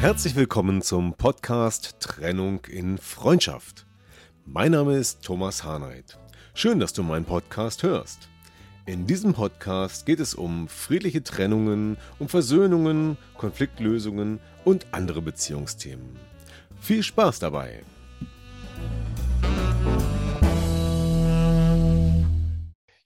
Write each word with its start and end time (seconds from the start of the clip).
Herzlich 0.00 0.36
willkommen 0.36 0.80
zum 0.80 1.14
Podcast 1.14 1.96
Trennung 1.98 2.64
in 2.66 2.98
Freundschaft. 2.98 3.84
Mein 4.44 4.70
Name 4.70 4.96
ist 4.96 5.24
Thomas 5.24 5.64
Harnight. 5.64 6.16
Schön, 6.54 6.78
dass 6.78 6.92
du 6.92 7.02
meinen 7.02 7.24
Podcast 7.24 7.82
hörst. 7.82 8.28
In 8.86 9.08
diesem 9.08 9.34
Podcast 9.34 10.06
geht 10.06 10.20
es 10.20 10.36
um 10.36 10.68
friedliche 10.68 11.24
Trennungen, 11.24 11.96
um 12.20 12.28
Versöhnungen, 12.28 13.18
Konfliktlösungen 13.36 14.38
und 14.64 14.86
andere 14.92 15.20
Beziehungsthemen. 15.20 16.16
Viel 16.80 17.02
Spaß 17.02 17.40
dabei! 17.40 17.82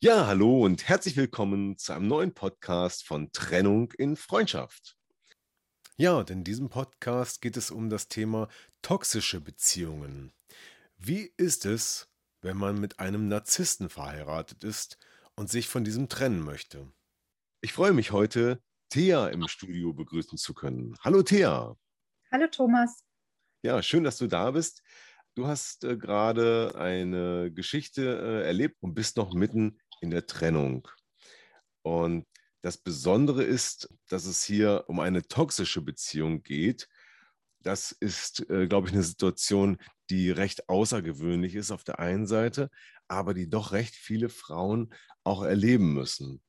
Ja, 0.00 0.26
hallo 0.26 0.60
und 0.62 0.88
herzlich 0.90 1.16
willkommen 1.16 1.78
zu 1.78 1.94
einem 1.94 2.08
neuen 2.08 2.34
Podcast 2.34 3.06
von 3.06 3.32
Trennung 3.32 3.92
in 3.92 4.16
Freundschaft. 4.16 4.98
Ja, 6.02 6.14
und 6.18 6.30
in 6.30 6.42
diesem 6.42 6.68
Podcast 6.68 7.40
geht 7.40 7.56
es 7.56 7.70
um 7.70 7.88
das 7.88 8.08
Thema 8.08 8.48
toxische 8.82 9.40
Beziehungen. 9.40 10.32
Wie 10.96 11.32
ist 11.36 11.64
es, 11.64 12.08
wenn 12.40 12.56
man 12.56 12.80
mit 12.80 12.98
einem 12.98 13.28
Narzissten 13.28 13.88
verheiratet 13.88 14.64
ist 14.64 14.98
und 15.36 15.48
sich 15.48 15.68
von 15.68 15.84
diesem 15.84 16.08
trennen 16.08 16.40
möchte? 16.40 16.92
Ich 17.60 17.72
freue 17.72 17.92
mich 17.92 18.10
heute, 18.10 18.60
Thea 18.88 19.28
im 19.28 19.46
Studio 19.46 19.92
begrüßen 19.92 20.36
zu 20.38 20.54
können. 20.54 20.96
Hallo 21.02 21.22
Thea. 21.22 21.76
Hallo 22.32 22.48
Thomas. 22.48 23.04
Ja, 23.62 23.80
schön, 23.80 24.02
dass 24.02 24.18
du 24.18 24.26
da 24.26 24.50
bist. 24.50 24.82
Du 25.36 25.46
hast 25.46 25.84
äh, 25.84 25.96
gerade 25.96 26.72
eine 26.74 27.52
Geschichte 27.52 28.02
äh, 28.02 28.44
erlebt 28.48 28.74
und 28.80 28.94
bist 28.94 29.16
noch 29.18 29.34
mitten 29.34 29.78
in 30.00 30.10
der 30.10 30.26
Trennung. 30.26 30.88
Und 31.82 32.26
das 32.62 32.78
Besondere 32.78 33.42
ist, 33.42 33.92
dass 34.08 34.24
es 34.24 34.44
hier 34.44 34.84
um 34.86 35.00
eine 35.00 35.22
toxische 35.22 35.82
Beziehung 35.82 36.42
geht. 36.42 36.88
Das 37.60 37.92
ist, 37.92 38.48
äh, 38.50 38.66
glaube 38.66 38.88
ich, 38.88 38.94
eine 38.94 39.02
Situation, 39.02 39.78
die 40.10 40.30
recht 40.30 40.68
außergewöhnlich 40.68 41.54
ist 41.54 41.70
auf 41.70 41.84
der 41.84 41.98
einen 41.98 42.26
Seite, 42.26 42.70
aber 43.08 43.34
die 43.34 43.50
doch 43.50 43.72
recht 43.72 43.94
viele 43.94 44.28
Frauen 44.28 44.94
auch 45.24 45.42
erleben 45.42 45.92
müssen. 45.92 46.40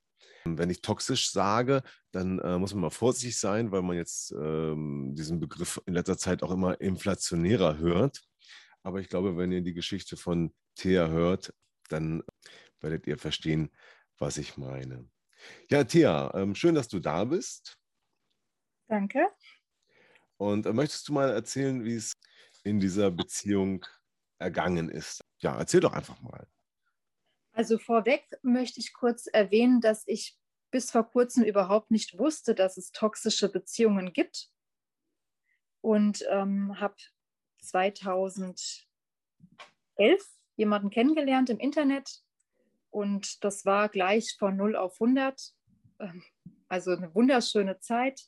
Wenn 0.46 0.70
ich 0.70 0.82
toxisch 0.82 1.32
sage, 1.32 1.84
dann 2.12 2.40
äh, 2.40 2.58
muss 2.58 2.74
man 2.74 2.82
mal 2.82 2.90
vorsichtig 2.90 3.38
sein, 3.38 3.72
weil 3.72 3.82
man 3.82 3.96
jetzt 3.96 4.32
ähm, 4.34 5.16
diesen 5.16 5.40
Begriff 5.40 5.82
in 5.86 5.94
letzter 5.94 6.18
Zeit 6.18 6.44
auch 6.44 6.52
immer 6.52 6.80
inflationärer 6.82 7.78
hört. 7.78 8.22
Aber 8.84 9.00
ich 9.00 9.08
glaube, 9.08 9.38
wenn 9.38 9.52
ihr 9.52 9.62
die 9.62 9.74
Geschichte 9.74 10.18
von 10.18 10.54
Thea 10.76 11.08
hört, 11.08 11.54
dann 11.90 12.24
werdet 12.82 13.08
ihr 13.08 13.18
verstehen, 13.18 13.72
was 14.18 14.38
ich 14.38 14.58
meine. 14.58 15.10
Ja, 15.70 15.84
Thea, 15.84 16.32
ähm, 16.36 16.56
schön, 16.56 16.76
dass 16.76 16.88
du 16.88 17.00
da 17.00 17.24
bist. 17.26 17.78
Danke. 18.88 19.28
Und 20.38 20.66
äh, 20.66 20.74
möchtest 20.74 21.08
du 21.08 21.14
mal 21.14 21.30
erzählen, 21.30 21.84
wie 21.84 21.96
es 21.96 22.14
in 22.64 22.80
dieser 22.80 23.12
Beziehung 23.12 23.86
ergangen 24.40 24.90
ist? 24.90 25.24
Ja, 25.40 25.58
erzähl 25.58 25.80
doch 25.80 25.94
einfach 25.94 26.20
mal. 26.22 26.48
Also 27.54 27.78
vorweg 27.78 28.28
möchte 28.42 28.80
ich 28.80 28.94
kurz 28.94 29.28
erwähnen, 29.28 29.80
dass 29.80 30.04
ich 30.08 30.38
bis 30.72 30.90
vor 30.90 31.04
kurzem 31.04 31.44
überhaupt 31.44 31.92
nicht 31.92 32.18
wusste, 32.18 32.56
dass 32.56 32.78
es 32.78 32.92
toxische 32.92 33.48
Beziehungen 33.48 34.12
gibt. 34.12 34.50
Und 35.82 36.26
ähm, 36.30 36.80
habe 36.80 36.96
2011 37.62 38.86
jemanden 40.56 40.90
kennengelernt 40.90 41.50
im 41.52 41.60
Internet. 41.60 42.23
Und 42.94 43.44
das 43.44 43.66
war 43.66 43.90
gleich 43.90 44.36
von 44.38 44.56
0 44.56 44.76
auf 44.76 45.02
100. 45.02 45.42
Ähm, 46.00 46.24
also 46.68 46.92
eine 46.92 47.14
wunderschöne 47.16 47.80
Zeit 47.80 48.22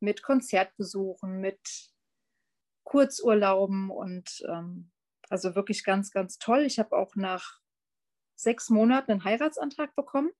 mit 0.00 0.22
Konzertbesuchen, 0.22 1.40
mit 1.40 1.60
Kurzurlauben 2.84 3.90
und 3.90 4.44
ähm, 4.48 4.92
also 5.30 5.54
wirklich 5.54 5.82
ganz, 5.82 6.10
ganz 6.10 6.38
toll. 6.38 6.60
Ich 6.60 6.78
habe 6.78 6.96
auch 6.96 7.16
nach 7.16 7.60
sechs 8.36 8.68
Monaten 8.68 9.12
einen 9.12 9.24
Heiratsantrag 9.24 9.96
bekommen. 9.96 10.30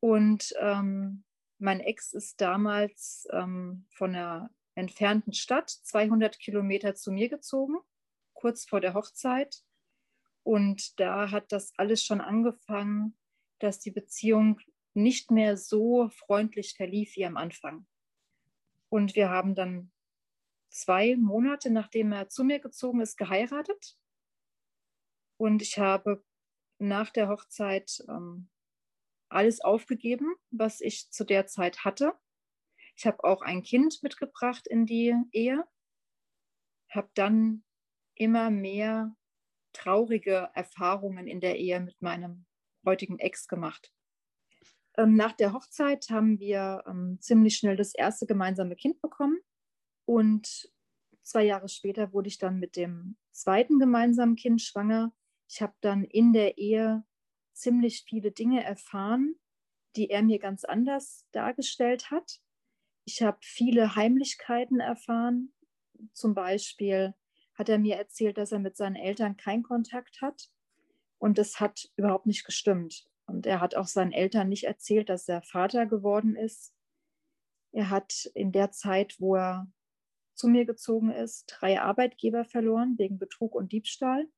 Und 0.00 0.54
ähm, 0.60 1.24
mein 1.58 1.80
Ex 1.80 2.12
ist 2.12 2.40
damals 2.40 3.26
ähm, 3.32 3.86
von 3.90 4.14
einer 4.14 4.50
entfernten 4.74 5.32
Stadt 5.32 5.68
200 5.68 6.38
Kilometer 6.38 6.94
zu 6.94 7.10
mir 7.10 7.28
gezogen, 7.28 7.76
kurz 8.34 8.64
vor 8.64 8.80
der 8.80 8.94
Hochzeit. 8.94 9.62
Und 10.42 10.98
da 10.98 11.30
hat 11.30 11.52
das 11.52 11.72
alles 11.76 12.04
schon 12.04 12.20
angefangen, 12.20 13.16
dass 13.58 13.78
die 13.78 13.90
Beziehung 13.90 14.60
nicht 14.94 15.30
mehr 15.30 15.56
so 15.56 16.08
freundlich 16.10 16.74
verlief 16.76 17.16
wie 17.16 17.24
am 17.24 17.36
Anfang. 17.36 17.86
Und 18.88 19.14
wir 19.14 19.30
haben 19.30 19.54
dann 19.54 19.92
zwei 20.68 21.16
Monate, 21.16 21.70
nachdem 21.70 22.12
er 22.12 22.28
zu 22.28 22.44
mir 22.44 22.58
gezogen 22.58 23.00
ist, 23.00 23.16
geheiratet. 23.16 23.96
Und 25.38 25.62
ich 25.62 25.78
habe 25.78 26.24
nach 26.78 27.10
der 27.10 27.28
Hochzeit 27.28 28.04
ähm, 28.08 28.50
alles 29.28 29.60
aufgegeben, 29.60 30.34
was 30.50 30.80
ich 30.80 31.10
zu 31.10 31.24
der 31.24 31.46
Zeit 31.46 31.84
hatte. 31.84 32.12
Ich 32.96 33.06
habe 33.06 33.24
auch 33.24 33.42
ein 33.42 33.62
Kind 33.62 34.02
mitgebracht 34.02 34.66
in 34.66 34.84
die 34.84 35.14
Ehe, 35.30 35.64
habe 36.90 37.10
dann 37.14 37.64
immer 38.14 38.50
mehr 38.50 39.16
traurige 39.72 40.50
Erfahrungen 40.54 41.26
in 41.26 41.40
der 41.40 41.58
Ehe 41.58 41.80
mit 41.80 42.00
meinem 42.02 42.46
heutigen 42.84 43.18
Ex 43.18 43.48
gemacht. 43.48 43.92
Ähm, 44.96 45.14
nach 45.14 45.32
der 45.32 45.52
Hochzeit 45.52 46.08
haben 46.10 46.38
wir 46.38 46.84
ähm, 46.86 47.18
ziemlich 47.20 47.56
schnell 47.56 47.76
das 47.76 47.94
erste 47.94 48.26
gemeinsame 48.26 48.76
Kind 48.76 49.00
bekommen 49.00 49.38
und 50.04 50.70
zwei 51.22 51.44
Jahre 51.44 51.68
später 51.68 52.12
wurde 52.12 52.28
ich 52.28 52.38
dann 52.38 52.58
mit 52.58 52.76
dem 52.76 53.16
zweiten 53.30 53.78
gemeinsamen 53.78 54.36
Kind 54.36 54.60
schwanger 54.60 55.12
ich 55.52 55.60
habe 55.60 55.74
dann 55.82 56.04
in 56.04 56.32
der 56.32 56.56
Ehe 56.56 57.04
ziemlich 57.52 58.04
viele 58.08 58.32
Dinge 58.32 58.64
erfahren, 58.64 59.34
die 59.96 60.08
er 60.08 60.22
mir 60.22 60.38
ganz 60.38 60.64
anders 60.64 61.26
dargestellt 61.32 62.10
hat. 62.10 62.40
Ich 63.04 63.22
habe 63.22 63.36
viele 63.42 63.94
Heimlichkeiten 63.94 64.80
erfahren. 64.80 65.52
Zum 66.14 66.32
Beispiel 66.32 67.14
hat 67.54 67.68
er 67.68 67.78
mir 67.78 67.96
erzählt, 67.96 68.38
dass 68.38 68.52
er 68.52 68.58
mit 68.58 68.76
seinen 68.76 68.96
Eltern 68.96 69.36
keinen 69.36 69.62
Kontakt 69.62 70.20
hat. 70.20 70.50
Und 71.18 71.38
das 71.38 71.60
hat 71.60 71.90
überhaupt 71.96 72.26
nicht 72.26 72.44
gestimmt. 72.44 73.06
Und 73.26 73.46
er 73.46 73.60
hat 73.60 73.76
auch 73.76 73.86
seinen 73.86 74.12
Eltern 74.12 74.48
nicht 74.48 74.64
erzählt, 74.64 75.08
dass 75.08 75.28
er 75.28 75.42
Vater 75.42 75.86
geworden 75.86 76.36
ist. 76.36 76.74
Er 77.72 77.90
hat 77.90 78.30
in 78.34 78.52
der 78.52 78.70
Zeit, 78.72 79.16
wo 79.18 79.36
er 79.36 79.66
zu 80.34 80.48
mir 80.48 80.64
gezogen 80.64 81.10
ist, 81.10 81.46
drei 81.46 81.80
Arbeitgeber 81.80 82.44
verloren 82.44 82.96
wegen 82.98 83.18
Betrug 83.18 83.54
und 83.54 83.72
Diebstahl. 83.72 84.28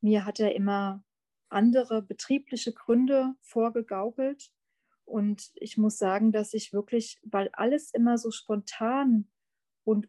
Mir 0.00 0.24
hat 0.24 0.40
er 0.40 0.54
immer 0.54 1.04
andere 1.48 2.02
betriebliche 2.02 2.72
Gründe 2.72 3.34
vorgegaukelt. 3.40 4.52
Und 5.04 5.50
ich 5.54 5.76
muss 5.76 5.98
sagen, 5.98 6.32
dass 6.32 6.54
ich 6.54 6.72
wirklich, 6.72 7.20
weil 7.24 7.50
alles 7.52 7.92
immer 7.92 8.18
so 8.18 8.30
spontan 8.30 9.30
und, 9.84 10.08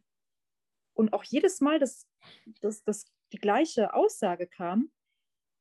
und 0.93 1.13
auch 1.13 1.23
jedes 1.23 1.61
Mal 1.61 1.79
das, 1.79 2.07
das, 2.61 2.83
das, 2.83 3.05
die 3.31 3.37
gleiche 3.37 3.93
Aussage 3.93 4.47
kam, 4.47 4.91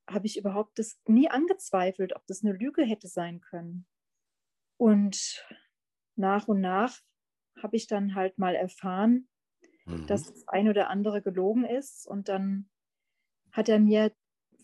habe 0.08 0.26
ich 0.26 0.36
überhaupt 0.36 0.78
das 0.78 1.00
nie 1.06 1.28
angezweifelt, 1.30 2.14
ob 2.14 2.26
das 2.26 2.42
eine 2.44 2.52
Lüge 2.52 2.82
hätte 2.82 3.08
sein 3.08 3.40
können. 3.40 3.86
Und 4.76 5.46
nach 6.16 6.48
und 6.48 6.60
nach 6.60 7.00
habe 7.62 7.76
ich 7.76 7.86
dann 7.86 8.14
halt 8.14 8.38
mal 8.38 8.54
erfahren, 8.54 9.28
mhm. 9.86 10.06
dass 10.06 10.24
das 10.24 10.48
ein 10.48 10.68
oder 10.68 10.90
andere 10.90 11.22
gelogen 11.22 11.64
ist. 11.64 12.06
Und 12.06 12.28
dann 12.28 12.68
hat 13.52 13.68
er 13.68 13.78
mir 13.78 14.12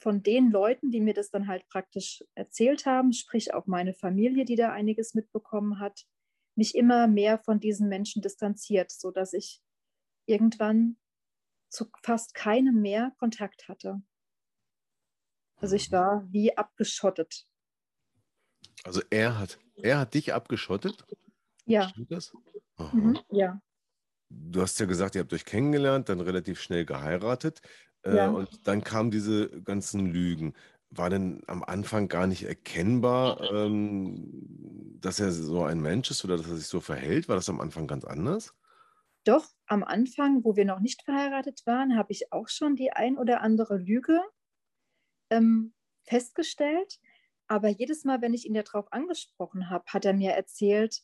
von 0.01 0.23
den 0.23 0.51
Leuten, 0.51 0.91
die 0.91 1.01
mir 1.01 1.15
das 1.15 1.31
dann 1.31 1.49
halt 1.49 1.67
praktisch 1.69 2.25
erzählt 2.35 2.87
haben, 2.87 3.13
sprich 3.13 3.55
auch 3.55 3.67
meine 3.67 3.95
Familie, 3.95 4.45
die 4.45 4.57
da 4.57 4.73
einiges 4.73 5.15
mitbekommen 5.15 5.81
hat, 5.81 6.07
mich 6.55 6.75
immer 6.75 7.07
mehr 7.07 7.39
von 7.39 7.61
diesen 7.61 7.89
Menschen 7.89 8.23
distanziert, 8.23 8.91
sodass 8.91 9.33
ich 9.33 9.61
irgendwann 10.27 10.97
zu 11.69 11.87
fast 12.03 12.35
keinem 12.35 12.81
mehr 12.81 13.13
Kontakt 13.19 13.69
hatte. 13.69 14.03
Also 15.57 15.77
ich 15.77 15.91
war 15.91 16.27
wie 16.31 16.57
abgeschottet. 16.57 17.47
Also 18.85 19.03
er 19.11 19.39
hat, 19.39 19.59
er 19.77 19.99
hat 19.99 20.15
dich 20.15 20.33
abgeschottet? 20.33 21.05
Ja. 21.67 21.89
Stimmt 21.89 22.13
das? 22.13 22.33
Mhm. 22.93 23.19
Ja. 23.31 23.61
Du 24.31 24.61
hast 24.61 24.79
ja 24.79 24.87
gesagt, 24.87 25.15
ihr 25.15 25.23
habt 25.23 25.33
euch 25.33 25.45
kennengelernt, 25.45 26.09
dann 26.09 26.21
relativ 26.21 26.61
schnell 26.61 26.85
geheiratet 26.85 27.61
äh, 28.03 28.17
Ja. 28.17 28.31
und 28.31 28.67
dann 28.69 28.85
kamen 28.85 29.11
diese 29.11 29.49
ganzen 29.63 30.07
Lügen. 30.07 30.55
War 30.91 31.11
denn 31.11 31.43
am 31.47 31.63
Anfang 31.65 32.09
gar 32.09 32.27
nicht 32.27 32.45
erkennbar, 32.45 33.41
ähm, 33.53 34.97
dass 35.01 35.21
er 35.21 35.33
so 35.33 35.65
ein 35.65 35.81
Mensch 35.81 36.11
ist 36.11 36.25
oder 36.25 36.37
dass 36.37 36.49
er 36.49 36.57
sich 36.57 36.67
so 36.67 36.81
verhält? 36.81 37.29
War 37.29 37.37
das 37.37 37.49
am 37.49 37.61
Anfang 37.61 37.87
ganz 37.87 38.05
anders? 38.05 38.55
Doch 39.25 39.49
am 39.67 39.85
Anfang, 39.85 40.45
wo 40.45 40.57
wir 40.57 40.65
noch 40.65 40.81
nicht 40.81 41.03
verheiratet 41.03 41.67
waren, 41.67 41.97
habe 41.97 42.13
ich 42.13 42.33
auch 42.33 42.49
schon 42.49 42.77
die 42.77 42.93
ein 42.93 43.19
oder 43.19 43.41
andere 43.43 43.77
Lüge 43.77 44.21
ähm, 45.31 45.75
festgestellt. 46.05 47.01
Aber 47.47 47.69
jedes 47.69 48.05
Mal, 48.05 48.21
wenn 48.21 48.35
ich 48.35 48.47
ihn 48.47 48.55
darauf 48.55 48.93
angesprochen 48.93 49.71
habe, 49.71 49.85
hat 49.89 50.05
er 50.05 50.13
mir 50.13 50.33
erzählt, 50.33 51.03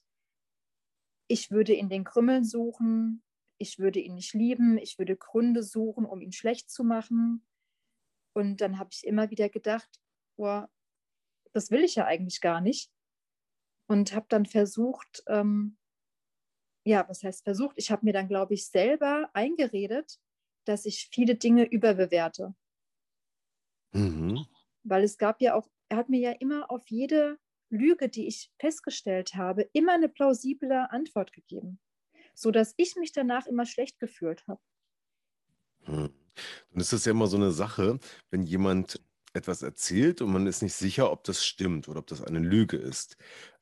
ich 1.26 1.50
würde 1.50 1.72
in 1.72 1.88
den 1.88 2.04
Krümmeln 2.04 2.44
suchen, 2.44 3.22
ich 3.58 3.78
würde 3.78 4.00
ihn 4.00 4.14
nicht 4.14 4.34
lieben, 4.34 4.78
ich 4.78 4.98
würde 4.98 5.16
Gründe 5.16 5.62
suchen, 5.62 6.04
um 6.04 6.20
ihn 6.20 6.32
schlecht 6.32 6.70
zu 6.70 6.84
machen. 6.84 7.46
Und 8.34 8.60
dann 8.60 8.78
habe 8.78 8.90
ich 8.92 9.06
immer 9.06 9.30
wieder 9.30 9.48
gedacht, 9.48 9.88
boah, 10.36 10.70
das 11.52 11.70
will 11.70 11.84
ich 11.84 11.94
ja 11.94 12.04
eigentlich 12.04 12.40
gar 12.40 12.60
nicht. 12.60 12.90
Und 13.86 14.14
habe 14.14 14.26
dann 14.28 14.44
versucht, 14.44 15.22
ähm, 15.28 15.78
ja, 16.84 17.08
was 17.08 17.22
heißt 17.22 17.44
versucht? 17.44 17.76
Ich 17.78 17.90
habe 17.90 18.04
mir 18.04 18.12
dann, 18.12 18.28
glaube 18.28 18.54
ich, 18.54 18.66
selber 18.66 19.30
eingeredet, 19.32 20.18
dass 20.64 20.86
ich 20.86 21.08
viele 21.10 21.34
Dinge 21.34 21.64
überbewerte. 21.64 22.54
Mhm. 23.92 24.46
Weil 24.82 25.02
es 25.02 25.18
gab 25.18 25.40
ja 25.40 25.54
auch, 25.54 25.68
er 25.88 25.96
hat 25.98 26.08
mir 26.08 26.20
ja 26.20 26.32
immer 26.32 26.70
auf 26.70 26.88
jede 26.88 27.38
Lüge, 27.70 28.08
die 28.08 28.26
ich 28.26 28.50
festgestellt 28.58 29.34
habe, 29.34 29.68
immer 29.72 29.94
eine 29.94 30.08
plausible 30.08 30.90
Antwort 30.90 31.32
gegeben, 31.32 31.80
sodass 32.34 32.74
ich 32.76 32.96
mich 32.96 33.12
danach 33.12 33.46
immer 33.46 33.66
schlecht 33.66 33.98
gefühlt 33.98 34.46
habe. 34.46 34.60
Hm. 35.84 36.10
Dann 36.70 36.80
ist 36.80 36.92
das 36.92 37.04
ja 37.04 37.12
immer 37.12 37.28
so 37.28 37.36
eine 37.36 37.52
Sache, 37.52 37.98
wenn 38.30 38.42
jemand 38.42 39.00
etwas 39.34 39.62
erzählt 39.62 40.22
und 40.22 40.32
man 40.32 40.46
ist 40.46 40.62
nicht 40.62 40.74
sicher, 40.74 41.10
ob 41.10 41.24
das 41.24 41.44
stimmt 41.44 41.88
oder 41.88 41.98
ob 41.98 42.06
das 42.06 42.22
eine 42.22 42.38
Lüge 42.38 42.76
ist. 42.76 43.16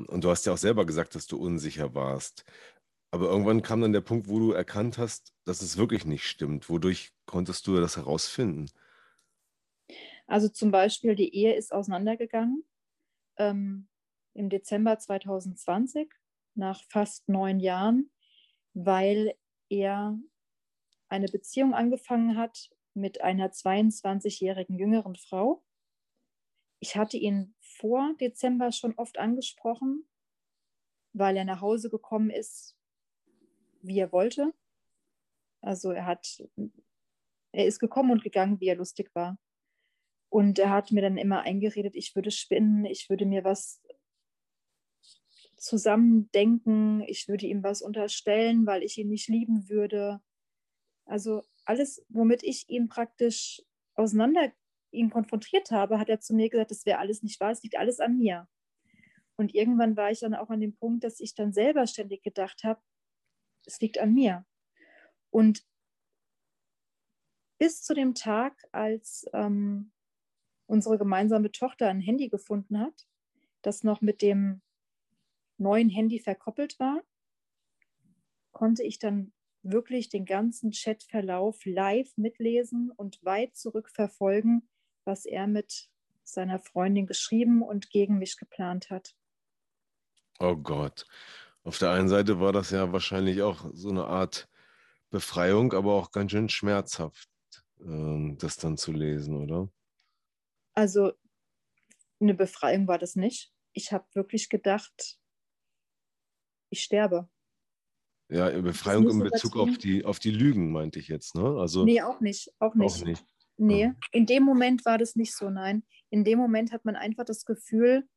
Und 0.06 0.22
du 0.22 0.30
hast 0.30 0.44
ja 0.44 0.52
auch 0.52 0.58
selber 0.58 0.84
gesagt, 0.84 1.14
dass 1.14 1.26
du 1.26 1.38
unsicher 1.38 1.94
warst. 1.94 2.44
Aber 3.14 3.26
irgendwann 3.26 3.60
kam 3.60 3.82
dann 3.82 3.92
der 3.92 4.00
Punkt, 4.00 4.26
wo 4.26 4.38
du 4.38 4.52
erkannt 4.52 4.96
hast, 4.96 5.34
dass 5.44 5.60
es 5.60 5.76
wirklich 5.76 6.06
nicht 6.06 6.26
stimmt. 6.26 6.70
Wodurch 6.70 7.12
konntest 7.26 7.66
du 7.66 7.78
das 7.78 7.98
herausfinden? 7.98 8.70
Also 10.26 10.48
zum 10.48 10.70
Beispiel, 10.70 11.14
die 11.14 11.34
Ehe 11.34 11.54
ist 11.54 11.74
auseinandergegangen 11.74 12.64
ähm, 13.36 13.86
im 14.32 14.48
Dezember 14.48 14.98
2020, 14.98 16.10
nach 16.54 16.82
fast 16.88 17.28
neun 17.28 17.60
Jahren, 17.60 18.10
weil 18.72 19.34
er 19.68 20.18
eine 21.10 21.28
Beziehung 21.28 21.74
angefangen 21.74 22.38
hat 22.38 22.70
mit 22.94 23.20
einer 23.20 23.50
22-jährigen 23.50 24.78
jüngeren 24.78 25.16
Frau. 25.16 25.62
Ich 26.80 26.96
hatte 26.96 27.18
ihn 27.18 27.54
vor 27.60 28.14
Dezember 28.18 28.72
schon 28.72 28.94
oft 28.94 29.18
angesprochen, 29.18 30.08
weil 31.12 31.36
er 31.36 31.44
nach 31.44 31.60
Hause 31.60 31.90
gekommen 31.90 32.30
ist, 32.30 32.74
wie 33.82 33.98
er 33.98 34.12
wollte. 34.12 34.52
Also 35.60 35.92
er 35.92 36.06
hat, 36.06 36.42
er 37.52 37.66
ist 37.66 37.78
gekommen 37.78 38.10
und 38.10 38.24
gegangen, 38.24 38.60
wie 38.60 38.68
er 38.68 38.76
lustig 38.76 39.14
war. 39.14 39.38
Und 40.28 40.58
er 40.58 40.70
hat 40.70 40.92
mir 40.92 41.02
dann 41.02 41.18
immer 41.18 41.42
eingeredet, 41.42 41.94
ich 41.94 42.14
würde 42.16 42.30
spinnen, 42.30 42.86
ich 42.86 43.10
würde 43.10 43.26
mir 43.26 43.44
was 43.44 43.82
zusammendenken, 45.56 47.02
ich 47.02 47.28
würde 47.28 47.46
ihm 47.46 47.62
was 47.62 47.82
unterstellen, 47.82 48.66
weil 48.66 48.82
ich 48.82 48.98
ihn 48.98 49.08
nicht 49.08 49.28
lieben 49.28 49.68
würde. 49.68 50.20
Also 51.04 51.42
alles, 51.64 52.04
womit 52.08 52.42
ich 52.42 52.68
ihn 52.68 52.88
praktisch 52.88 53.62
auseinander 53.94 54.52
ihn 54.90 55.10
konfrontiert 55.10 55.70
habe, 55.70 55.98
hat 55.98 56.08
er 56.08 56.20
zu 56.20 56.34
mir 56.34 56.48
gesagt, 56.48 56.70
das 56.70 56.86
wäre 56.86 56.98
alles 56.98 57.22
nicht 57.22 57.40
wahr, 57.40 57.52
es 57.52 57.62
liegt 57.62 57.76
alles 57.76 58.00
an 58.00 58.18
mir. 58.18 58.48
Und 59.36 59.54
irgendwann 59.54 59.96
war 59.96 60.10
ich 60.10 60.20
dann 60.20 60.34
auch 60.34 60.50
an 60.50 60.60
dem 60.60 60.74
Punkt, 60.74 61.04
dass 61.04 61.20
ich 61.20 61.34
dann 61.34 61.52
selber 61.52 61.86
ständig 61.86 62.22
gedacht 62.22 62.64
habe, 62.64 62.80
es 63.66 63.80
liegt 63.80 63.98
an 63.98 64.14
mir. 64.14 64.44
Und 65.30 65.64
bis 67.58 67.82
zu 67.82 67.94
dem 67.94 68.14
Tag, 68.14 68.56
als 68.72 69.26
ähm, 69.32 69.92
unsere 70.66 70.98
gemeinsame 70.98 71.52
Tochter 71.52 71.88
ein 71.88 72.00
Handy 72.00 72.28
gefunden 72.28 72.78
hat, 72.78 73.06
das 73.62 73.84
noch 73.84 74.00
mit 74.00 74.22
dem 74.22 74.62
neuen 75.58 75.88
Handy 75.88 76.18
verkoppelt 76.18 76.78
war, 76.80 77.02
konnte 78.50 78.82
ich 78.82 78.98
dann 78.98 79.32
wirklich 79.62 80.08
den 80.08 80.24
ganzen 80.24 80.72
Chatverlauf 80.72 81.64
live 81.64 82.16
mitlesen 82.16 82.90
und 82.90 83.24
weit 83.24 83.56
zurückverfolgen, 83.56 84.68
was 85.04 85.24
er 85.24 85.46
mit 85.46 85.88
seiner 86.24 86.58
Freundin 86.58 87.06
geschrieben 87.06 87.62
und 87.62 87.90
gegen 87.90 88.18
mich 88.18 88.36
geplant 88.36 88.90
hat. 88.90 89.14
Oh 90.40 90.56
Gott. 90.56 91.06
Auf 91.64 91.78
der 91.78 91.90
einen 91.92 92.08
Seite 92.08 92.40
war 92.40 92.52
das 92.52 92.70
ja 92.70 92.92
wahrscheinlich 92.92 93.42
auch 93.42 93.70
so 93.72 93.88
eine 93.90 94.04
Art 94.06 94.48
Befreiung, 95.10 95.72
aber 95.72 95.94
auch 95.94 96.10
ganz 96.10 96.32
schön 96.32 96.48
schmerzhaft, 96.48 97.28
ähm, 97.80 98.36
das 98.38 98.56
dann 98.56 98.76
zu 98.76 98.92
lesen, 98.92 99.36
oder? 99.36 99.70
Also 100.74 101.12
eine 102.20 102.34
Befreiung 102.34 102.88
war 102.88 102.98
das 102.98 103.14
nicht. 103.14 103.52
Ich 103.72 103.92
habe 103.92 104.06
wirklich 104.14 104.48
gedacht, 104.48 105.18
ich 106.70 106.82
sterbe. 106.82 107.28
Ja, 108.28 108.48
Befreiung 108.60 109.08
in 109.10 109.18
Bezug 109.18 109.56
auf 109.56 109.76
die, 109.76 110.04
auf 110.04 110.18
die 110.18 110.30
Lügen, 110.30 110.72
meinte 110.72 110.98
ich 110.98 111.08
jetzt, 111.08 111.34
ne? 111.34 111.58
Also 111.58 111.84
Nee, 111.84 112.00
auch 112.00 112.20
nicht. 112.20 112.50
Auch 112.58 112.74
nicht. 112.74 113.02
auch 113.02 113.04
nicht. 113.04 113.24
Nee, 113.58 113.88
Mhm. 113.88 113.96
in 114.12 114.26
dem 114.26 114.42
Moment 114.44 114.84
war 114.86 114.96
das 114.96 115.14
nicht 115.14 115.36
so, 115.36 115.50
nein. 115.50 115.84
In 116.08 116.24
dem 116.24 116.38
Moment 116.38 116.72
hat 116.72 116.84
man 116.86 116.96
einfach 116.96 117.24
das 117.24 117.44
Gefühl, 117.44 118.08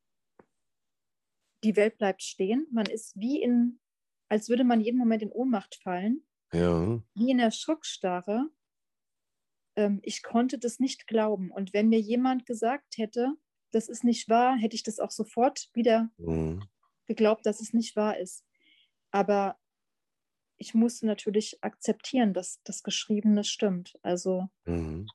die 1.65 1.75
Welt 1.75 1.97
bleibt 1.97 2.23
stehen. 2.23 2.67
Man 2.71 2.85
ist 2.85 3.19
wie 3.19 3.41
in, 3.41 3.79
als 4.29 4.49
würde 4.49 4.63
man 4.63 4.81
jeden 4.81 4.97
Moment 4.97 5.23
in 5.23 5.31
Ohnmacht 5.31 5.75
fallen, 5.83 6.25
Ja. 6.53 7.01
wie 7.15 7.31
in 7.31 7.39
der 7.39 7.51
Schockstarre. 7.51 8.49
Ähm, 9.75 9.99
ich 10.03 10.23
konnte 10.23 10.57
das 10.59 10.79
nicht 10.79 11.07
glauben. 11.07 11.51
Und 11.51 11.73
wenn 11.73 11.89
mir 11.89 11.99
jemand 11.99 12.45
gesagt 12.45 12.97
hätte, 12.97 13.33
das 13.71 13.89
ist 13.89 14.03
nicht 14.03 14.29
wahr, 14.29 14.55
hätte 14.57 14.75
ich 14.75 14.83
das 14.83 14.99
auch 14.99 15.11
sofort 15.11 15.69
wieder 15.73 16.11
Mhm. 16.17 16.63
geglaubt, 17.07 17.45
dass 17.45 17.59
es 17.61 17.73
nicht 17.73 17.95
wahr 17.95 18.17
ist. 18.17 18.45
Aber 19.11 19.59
ich 20.57 20.73
musste 20.73 21.05
natürlich 21.05 21.61
akzeptieren, 21.61 22.33
dass 22.33 22.61
das 22.63 22.83
Geschriebene 22.83 23.43
stimmt. 23.43 23.97
Also 24.03 24.49
Mhm. 24.65 25.07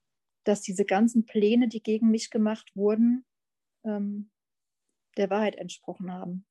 dass 0.44 0.62
diese 0.62 0.84
ganzen 0.84 1.24
Pläne, 1.26 1.68
die 1.68 1.82
gegen 1.82 2.10
mich 2.10 2.30
gemacht 2.30 2.72
wurden, 2.74 3.24
ähm, 3.84 4.30
der 5.16 5.30
Wahrheit 5.30 5.56
entsprochen 5.56 6.12
haben. 6.12 6.46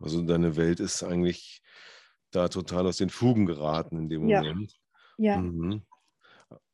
Also 0.00 0.22
deine 0.22 0.56
Welt 0.56 0.80
ist 0.80 1.02
eigentlich 1.02 1.62
da 2.30 2.48
total 2.48 2.86
aus 2.86 2.96
den 2.96 3.10
Fugen 3.10 3.46
geraten 3.46 3.98
in 3.98 4.08
dem 4.08 4.28
Ja. 4.28 4.42
Moment. 4.42 4.76
Ja, 5.18 5.36
Mhm. 5.36 5.82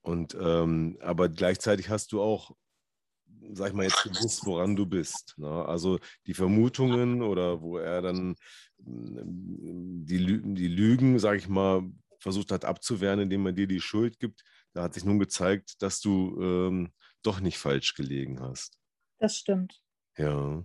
Und 0.03 0.37
ähm, 0.41 0.97
aber 1.01 1.29
gleichzeitig 1.29 1.89
hast 1.89 2.13
du 2.13 2.23
auch, 2.23 2.53
sag 3.51 3.69
ich 3.71 3.75
mal, 3.75 3.83
jetzt 3.83 4.05
gewusst, 4.05 4.47
woran 4.47 4.77
du 4.77 4.87
bist. 4.87 5.35
Ne? 5.37 5.49
Also 5.49 5.99
die 6.27 6.35
Vermutungen 6.35 7.23
oder 7.23 7.61
wo 7.61 7.79
er 7.79 8.03
dann 8.03 8.37
mm, 8.79 10.05
die, 10.05 10.19
Lü 10.19 10.43
die 10.55 10.69
Lügen, 10.69 11.19
sag 11.19 11.39
ich 11.39 11.49
mal, 11.49 11.83
versucht 12.21 12.53
hat 12.53 12.65
abzuwehren, 12.65 13.19
indem 13.19 13.47
er 13.47 13.53
dir 13.53 13.67
die 13.67 13.81
Schuld 13.81 14.21
gibt, 14.21 14.45
da 14.73 14.85
hat 14.85 14.95
sich 14.95 15.05
nun 15.05 15.19
gezeigt, 15.19 15.83
dass 15.83 16.01
du 16.01 16.41
ähm, 16.41 16.93
doch 17.23 17.41
nicht 17.41 17.59
falsch 17.59 17.95
gelegen 17.95 18.41
hast. 18.41 18.79
das 19.19 19.37
stimmt. 19.37 19.83
Ja. 20.17 20.65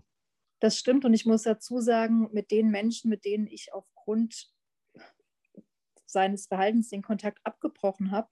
Das 0.61 0.77
stimmt. 0.77 1.03
Und 1.03 1.13
ich 1.13 1.25
muss 1.25 1.43
dazu 1.43 1.79
sagen, 1.81 2.29
mit 2.31 2.51
den 2.51 2.69
Menschen, 2.71 3.09
mit 3.09 3.25
denen 3.25 3.47
ich 3.47 3.73
aufgrund 3.73 4.53
seines 6.05 6.45
Verhaltens 6.45 6.89
den 6.89 7.01
Kontakt 7.01 7.39
abgebrochen 7.43 8.11
habe, 8.11 8.29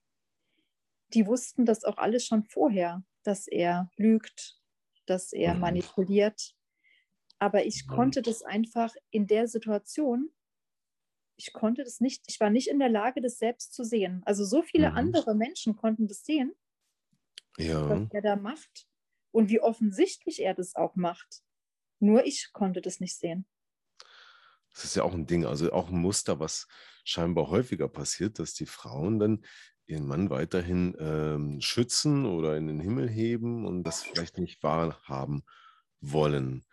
die 1.13 1.25
wussten 1.27 1.65
das 1.65 1.83
auch 1.83 1.98
alles 1.98 2.25
schon 2.25 2.43
vorher, 2.43 3.03
dass 3.24 3.48
er 3.48 3.91
lügt, 3.98 4.59
dass 5.05 5.33
er 5.33 5.53
Mhm. 5.53 5.55
manipuliert. 5.55 6.55
Aber 7.39 7.65
ich 7.65 7.88
Mhm. 7.88 7.88
konnte 7.88 8.21
das 8.21 8.43
einfach 8.43 8.95
in 9.12 9.27
der 9.27 9.48
Situation, 9.48 10.31
ich 11.38 11.53
konnte 11.53 11.83
das 11.83 12.01
nicht, 12.01 12.24
ich 12.27 12.39
war 12.39 12.50
nicht 12.51 12.67
in 12.67 12.77
der 12.79 12.89
Lage, 12.89 13.19
das 13.21 13.39
selbst 13.39 13.74
zu 13.74 13.83
sehen. 13.83 14.21
Also 14.25 14.45
so 14.45 14.62
viele 14.62 14.93
Mhm. 14.93 14.95
andere 14.95 15.33
Menschen 15.36 15.75
konnten 15.75 16.07
das 16.07 16.24
sehen, 16.24 16.53
Ja. 17.57 17.79
was 17.88 18.00
er 18.12 18.21
da 18.21 18.36
macht 18.38 18.88
und 19.31 19.50
wie 19.50 19.59
offensichtlich 19.59 20.41
er 20.41 20.53
das 20.53 20.75
auch 20.75 20.95
macht. 20.95 21.43
Nur 22.00 22.25
ich 22.25 22.51
konnte 22.53 22.82
das 22.82 23.00
nicht 23.00 23.18
sehen. 23.18 23.46
Das 24.74 24.86
ist 24.86 24.96
ja 24.96 25.03
auch 25.03 25.13
ein 25.13 25.25
Ding, 25.25 25.46
also 25.46 25.72
auch 25.72 25.89
ein 25.89 26.00
Muster, 26.00 26.39
was 26.39 26.68
scheinbar 27.03 27.50
häufiger 27.50 27.88
passiert, 27.88 28.39
dass 28.39 28.53
die 28.53 28.65
Frauen 28.65 29.20
dann 29.20 29.46
ihren 29.88 30.06
Mann 30.08 30.29
weiterhin 30.29 30.96
ähm, 31.00 31.60
schützen 31.62 32.25
oder 32.25 32.56
in 32.58 32.68
den 32.68 32.79
Himmel 32.79 33.10
heben 33.10 33.65
und 33.65 33.84
das 33.84 34.03
vielleicht 34.03 34.38
nicht 34.38 34.62
wahrhaben 34.62 35.44
wollen. 36.00 36.65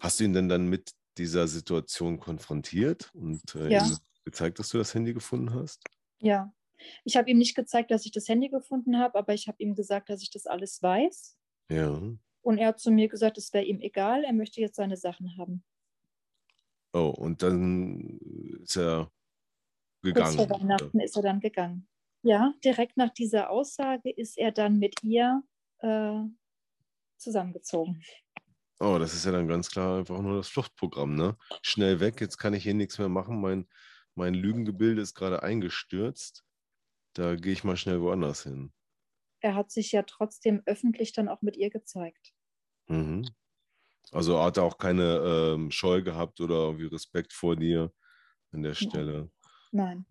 Hast 0.00 0.20
du 0.20 0.24
ihn 0.24 0.32
denn 0.32 0.48
dann 0.48 0.68
mit 0.68 0.92
dieser 1.18 1.48
Situation 1.48 2.20
konfrontiert 2.20 3.10
und 3.14 3.54
äh, 3.56 3.70
Ja. 3.70 3.82
ihm 3.82 3.98
gezeigt, 4.24 4.60
dass 4.60 4.68
du 4.70 4.78
das 4.78 4.94
Handy 4.94 5.12
gefunden 5.12 5.52
hast? 5.54 5.82
Ja. 6.20 6.54
Ich 7.04 7.16
habe 7.16 7.30
ihm 7.30 7.38
nicht 7.38 7.54
gezeigt, 7.54 7.90
dass 7.90 8.06
ich 8.06 8.12
das 8.12 8.28
Handy 8.28 8.48
gefunden 8.48 8.98
habe, 8.98 9.18
aber 9.18 9.34
ich 9.34 9.46
habe 9.48 9.62
ihm 9.62 9.74
gesagt, 9.74 10.08
dass 10.08 10.22
ich 10.22 10.30
das 10.30 10.46
alles 10.46 10.82
weiß. 10.82 11.36
Ja. 11.68 12.00
Und 12.42 12.58
er 12.58 12.68
hat 12.68 12.80
zu 12.80 12.90
mir 12.90 13.08
gesagt, 13.08 13.38
es 13.38 13.52
wäre 13.52 13.64
ihm 13.64 13.80
egal, 13.80 14.24
er 14.24 14.32
möchte 14.32 14.60
jetzt 14.60 14.76
seine 14.76 14.96
Sachen 14.96 15.36
haben. 15.38 15.64
Oh, 16.92 17.14
und 17.16 17.42
dann 17.42 18.18
ist 18.62 18.76
er 18.76 19.10
Kurz 20.02 20.14
gegangen. 20.14 20.36
vor 20.36 20.50
Weihnachten 20.50 21.00
ist 21.00 21.16
er 21.16 21.22
dann 21.22 21.40
gegangen. 21.40 21.88
Ja, 22.22 22.52
direkt 22.64 22.96
nach 22.96 23.10
dieser 23.10 23.50
Aussage 23.50 24.10
ist 24.10 24.36
er 24.36 24.52
dann 24.52 24.78
mit 24.78 25.02
ihr 25.02 25.42
äh, 25.78 26.20
zusammengezogen. 27.16 28.02
Oh, 28.78 28.98
das 28.98 29.14
ist 29.14 29.24
ja 29.24 29.32
dann 29.32 29.46
ganz 29.46 29.70
klar 29.70 30.00
einfach 30.00 30.20
nur 30.20 30.38
das 30.38 30.48
Fluchtprogramm, 30.48 31.14
ne? 31.14 31.36
Schnell 31.62 32.00
weg, 32.00 32.20
jetzt 32.20 32.36
kann 32.36 32.52
ich 32.52 32.64
hier 32.64 32.74
nichts 32.74 32.98
mehr 32.98 33.08
machen. 33.08 33.40
Mein, 33.40 33.68
mein 34.16 34.34
Lügengebilde 34.34 35.00
ist 35.00 35.14
gerade 35.14 35.42
eingestürzt. 35.42 36.44
Da 37.14 37.36
gehe 37.36 37.52
ich 37.52 37.62
mal 37.64 37.76
schnell 37.76 38.00
woanders 38.00 38.42
hin. 38.42 38.72
Er 39.42 39.54
hat 39.54 39.70
sich 39.70 39.92
ja 39.92 40.02
trotzdem 40.02 40.62
öffentlich 40.66 41.12
dann 41.12 41.28
auch 41.28 41.42
mit 41.42 41.56
ihr 41.56 41.70
gezeigt. 41.70 42.32
Mhm. 42.88 43.24
Also 44.12 44.42
hat 44.42 44.56
er 44.56 44.64
auch 44.64 44.78
keine 44.78 45.54
ähm, 45.54 45.70
Scheu 45.70 46.02
gehabt 46.02 46.40
oder 46.40 46.54
irgendwie 46.54 46.86
Respekt 46.86 47.32
vor 47.32 47.56
dir 47.56 47.92
an 48.52 48.62
der 48.62 48.74
Stelle. 48.74 49.30
Nein. 49.72 50.04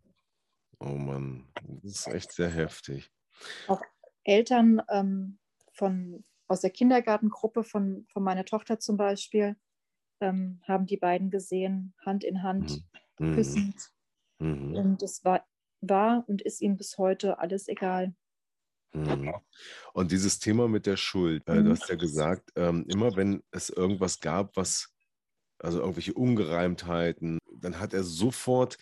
Oh 0.79 0.97
Mann, 0.97 1.47
das 1.83 2.07
ist 2.07 2.07
echt 2.07 2.31
sehr 2.33 2.49
heftig. 2.49 3.11
Eltern 4.23 4.81
ähm, 4.89 5.39
von, 5.73 6.23
aus 6.47 6.61
der 6.61 6.69
Kindergartengruppe 6.71 7.63
von, 7.63 8.05
von 8.11 8.23
meiner 8.23 8.45
Tochter 8.45 8.79
zum 8.79 8.97
Beispiel 8.97 9.55
ähm, 10.19 10.61
haben 10.67 10.85
die 10.85 10.97
beiden 10.97 11.29
gesehen, 11.29 11.93
Hand 12.05 12.23
in 12.23 12.43
Hand, 12.43 12.83
Mhm. 13.19 13.33
küssend. 13.33 13.91
Mhm. 14.39 14.75
Und 14.75 15.03
es 15.03 15.23
war, 15.23 15.47
war 15.81 16.23
und 16.27 16.41
ist 16.41 16.61
ihm 16.61 16.77
bis 16.77 16.97
heute 16.97 17.39
alles 17.39 17.67
egal. 17.67 18.15
Mhm. 18.93 19.41
Und 19.93 20.11
dieses 20.11 20.39
Thema 20.39 20.67
mit 20.67 20.85
der 20.85 20.97
Schuld, 20.97 21.43
äh, 21.47 21.63
Mhm. 21.63 21.63
du 21.63 21.71
hast 21.71 21.89
ja 21.89 21.95
gesagt, 21.95 22.51
ähm, 22.55 22.85
immer 22.89 23.15
wenn 23.15 23.43
es 23.51 23.69
irgendwas 23.69 24.19
gab, 24.19 24.57
was, 24.57 24.93
also 25.59 25.79
irgendwelche 25.81 26.13
Ungereimtheiten, 26.15 27.39
dann 27.59 27.79
hat 27.79 27.93
er 27.93 28.03
sofort 28.03 28.77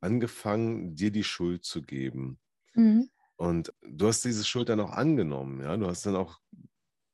angefangen, 0.00 0.96
dir 0.96 1.10
die 1.12 1.24
Schuld 1.24 1.64
zu 1.64 1.82
geben. 1.82 2.40
Mhm. 2.76 3.10
Und 3.36 3.72
du 3.82 4.06
hast 4.08 4.24
diese 4.24 4.44
Schuld 4.44 4.68
dann 4.68 4.80
auch 4.80 4.92
angenommen, 4.92 5.62
ja? 5.62 5.76
Du 5.76 5.86
hast 5.86 6.04
dann 6.06 6.16
auch 6.16 6.40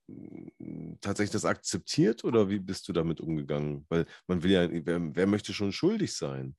mm, 0.08 0.94
tatsächlich 1.00 1.32
das 1.32 1.44
akzeptiert 1.44 2.24
oder 2.24 2.48
wie 2.50 2.58
bist 2.60 2.88
du 2.88 2.92
damit 2.92 3.20
umgegangen? 3.20 3.86
Weil 3.88 4.06
man 4.26 4.42
will 4.42 4.50
ja, 4.52 4.68
wer, 4.70 5.16
wer 5.16 5.26
möchte 5.26 5.52
schon 5.54 5.72
schuldig 5.72 6.14
sein? 6.14 6.56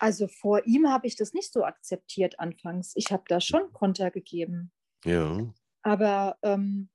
Also 0.00 0.28
vor 0.28 0.66
ihm 0.66 0.88
habe 0.88 1.06
ich 1.06 1.14
das 1.16 1.34
nicht 1.34 1.52
so 1.52 1.62
akzeptiert 1.64 2.40
anfangs. 2.40 2.92
Ich 2.96 3.12
habe 3.12 3.24
da 3.28 3.40
schon 3.40 3.70
Konter 3.72 4.10
gegeben. 4.10 4.72
Ja. 5.04 5.52
Aber 5.82 6.38
ähm, 6.42 6.88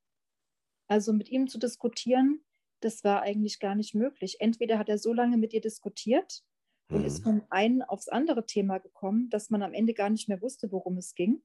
also 0.87 1.13
mit 1.13 1.29
ihm 1.29 1.47
zu 1.47 1.59
diskutieren, 1.59 2.43
das 2.81 3.03
war 3.03 3.21
eigentlich 3.21 3.59
gar 3.59 3.75
nicht 3.75 3.93
möglich. 3.93 4.37
Entweder 4.39 4.79
hat 4.79 4.89
er 4.89 4.97
so 4.97 5.13
lange 5.13 5.37
mit 5.37 5.53
ihr 5.53 5.61
diskutiert 5.61 6.43
und 6.91 7.01
Mhm. 7.01 7.05
ist 7.05 7.23
vom 7.23 7.43
einen 7.49 7.83
aufs 7.83 8.07
andere 8.07 8.45
Thema 8.45 8.79
gekommen, 8.79 9.29
dass 9.29 9.49
man 9.49 9.61
am 9.63 9.73
Ende 9.73 9.93
gar 9.93 10.09
nicht 10.09 10.27
mehr 10.27 10.41
wusste, 10.41 10.71
worum 10.71 10.97
es 10.97 11.13
ging. 11.15 11.43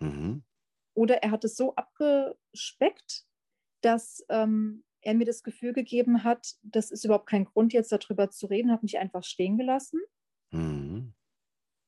Mhm. 0.00 0.44
Oder 0.94 1.22
er 1.22 1.30
hat 1.30 1.44
es 1.44 1.56
so 1.56 1.74
abgespeckt, 1.74 3.26
dass 3.82 4.24
ähm, 4.28 4.84
er 5.00 5.14
mir 5.14 5.24
das 5.26 5.42
Gefühl 5.42 5.72
gegeben 5.72 6.24
hat, 6.24 6.56
das 6.62 6.90
ist 6.90 7.04
überhaupt 7.04 7.28
kein 7.28 7.44
Grund, 7.44 7.72
jetzt 7.72 7.92
darüber 7.92 8.30
zu 8.30 8.46
reden, 8.46 8.70
hat 8.72 8.82
mich 8.82 8.98
einfach 8.98 9.24
stehen 9.24 9.56
gelassen. 9.56 10.00
Mhm. 10.50 11.14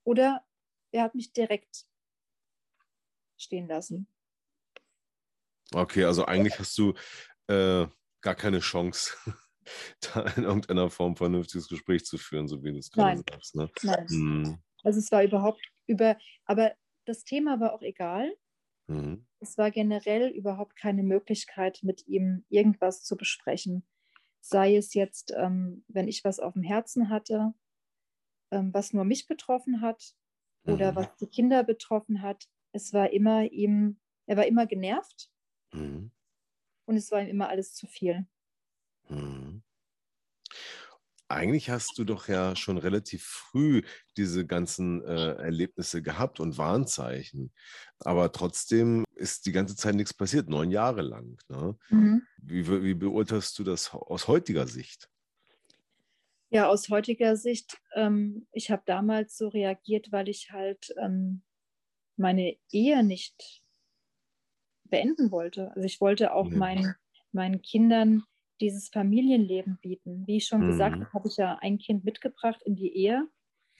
Oder 0.04 0.44
er 0.92 1.04
hat 1.04 1.14
mich 1.14 1.32
direkt 1.32 1.86
stehen 3.36 3.68
lassen. 3.68 4.06
Okay, 5.72 6.04
also 6.04 6.24
eigentlich 6.24 6.58
hast 6.58 6.76
du 6.78 6.94
äh, 7.46 7.86
gar 8.20 8.34
keine 8.34 8.60
Chance, 8.60 9.12
da 10.00 10.22
in 10.36 10.44
irgendeiner 10.44 10.90
Form 10.90 11.16
vernünftiges 11.16 11.68
Gespräch 11.68 12.04
zu 12.04 12.18
führen, 12.18 12.48
so 12.48 12.62
wie 12.64 12.72
du 12.72 12.78
es 12.78 12.90
gerade 12.90 13.18
sagst. 13.18 13.54
Ne? 13.54 13.70
Nein. 13.82 14.06
Mhm. 14.08 14.62
Also 14.82 14.98
es 14.98 15.12
war 15.12 15.22
überhaupt 15.22 15.60
über, 15.86 16.16
aber 16.44 16.74
das 17.04 17.24
Thema 17.24 17.60
war 17.60 17.72
auch 17.72 17.82
egal. 17.82 18.34
Mhm. 18.88 19.26
Es 19.40 19.56
war 19.56 19.70
generell 19.70 20.28
überhaupt 20.28 20.76
keine 20.76 21.02
Möglichkeit, 21.02 21.80
mit 21.82 22.06
ihm 22.06 22.44
irgendwas 22.48 23.04
zu 23.04 23.16
besprechen. 23.16 23.86
Sei 24.40 24.76
es 24.76 24.94
jetzt, 24.94 25.32
ähm, 25.36 25.84
wenn 25.88 26.08
ich 26.08 26.24
was 26.24 26.40
auf 26.40 26.54
dem 26.54 26.62
Herzen 26.62 27.10
hatte, 27.10 27.54
was 28.50 28.92
nur 28.92 29.04
mich 29.04 29.26
betroffen 29.26 29.80
hat 29.80 30.14
oder 30.64 30.92
Mhm. 30.92 30.96
was 30.96 31.16
die 31.16 31.28
Kinder 31.28 31.64
betroffen 31.64 32.22
hat. 32.22 32.48
Es 32.72 32.92
war 32.92 33.10
immer 33.12 33.44
ihm, 33.50 33.98
er 34.26 34.36
war 34.36 34.46
immer 34.46 34.66
genervt 34.66 35.30
Mhm. 35.72 36.10
und 36.86 36.96
es 36.96 37.10
war 37.10 37.20
ihm 37.22 37.28
immer 37.28 37.48
alles 37.48 37.74
zu 37.74 37.86
viel. 37.86 38.26
Mhm. 39.08 39.62
Eigentlich 41.28 41.70
hast 41.70 41.96
du 41.96 42.02
doch 42.04 42.26
ja 42.26 42.56
schon 42.56 42.76
relativ 42.76 43.22
früh 43.24 43.82
diese 44.16 44.44
ganzen 44.46 45.00
äh, 45.04 45.34
Erlebnisse 45.34 46.02
gehabt 46.02 46.40
und 46.40 46.58
Warnzeichen. 46.58 47.52
Aber 48.00 48.32
trotzdem 48.32 49.04
ist 49.14 49.46
die 49.46 49.52
ganze 49.52 49.76
Zeit 49.76 49.94
nichts 49.94 50.12
passiert, 50.12 50.48
neun 50.48 50.72
Jahre 50.72 51.02
lang. 51.02 51.40
Ne? 51.48 51.78
Wie, 52.38 52.64
be- 52.64 52.82
wie 52.82 52.94
beurteilst 52.94 53.56
du 53.60 53.64
das 53.64 53.92
aus 53.94 54.26
heutiger 54.26 54.66
Sicht? 54.66 55.08
Ja, 56.50 56.68
aus 56.68 56.88
heutiger 56.90 57.36
Sicht, 57.36 57.78
ähm, 57.94 58.46
ich 58.52 58.70
habe 58.70 58.82
damals 58.86 59.36
so 59.36 59.48
reagiert, 59.48 60.10
weil 60.12 60.28
ich 60.28 60.50
halt 60.52 60.92
ähm, 61.00 61.42
meine 62.16 62.56
Ehe 62.72 63.04
nicht 63.04 63.62
beenden 64.84 65.30
wollte. 65.30 65.70
Also 65.74 65.82
ich 65.86 66.00
wollte 66.00 66.34
auch 66.34 66.50
Ja. 66.50 66.54
meinen, 66.54 66.96
meinen 67.32 67.62
Kindern 67.62 68.24
dieses 68.60 68.88
Familienleben 68.88 69.78
bieten. 69.80 70.26
Wie 70.26 70.36
ich 70.36 70.46
schon 70.46 70.64
gesagt 70.64 70.98
Mhm. 70.98 71.04
habe, 71.04 71.12
habe 71.14 71.28
ich 71.28 71.36
ja 71.36 71.58
ein 71.60 71.78
Kind 71.78 72.04
mitgebracht 72.04 72.60
in 72.64 72.74
die 72.76 72.94
Ehe 72.94 73.28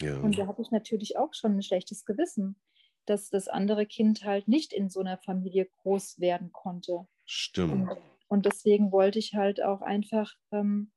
Ja. 0.01 0.21
und 0.21 0.39
da 0.39 0.47
habe 0.47 0.63
ich 0.63 0.71
natürlich 0.71 1.19
auch 1.19 1.35
schon 1.35 1.57
ein 1.57 1.63
schlechtes 1.63 2.05
Gewissen, 2.05 2.61
dass 3.07 3.31
das 3.31 3.49
andere 3.49 3.87
Kind 3.87 4.25
halt 4.25 4.49
nicht 4.49 4.73
in 4.73 4.91
so 4.91 5.01
einer 5.01 5.19
Familie 5.19 5.69
groß 5.83 6.21
werden 6.21 6.53
konnte. 6.53 7.07
Stimmt. 7.25 7.89
Und, 7.89 7.99
und 8.29 8.47
deswegen 8.47 8.93
wollte 8.93 9.19
ich 9.19 9.35
halt 9.35 9.63
auch 9.63 9.83
einfach, 9.83 10.35
ähm, 10.53 10.93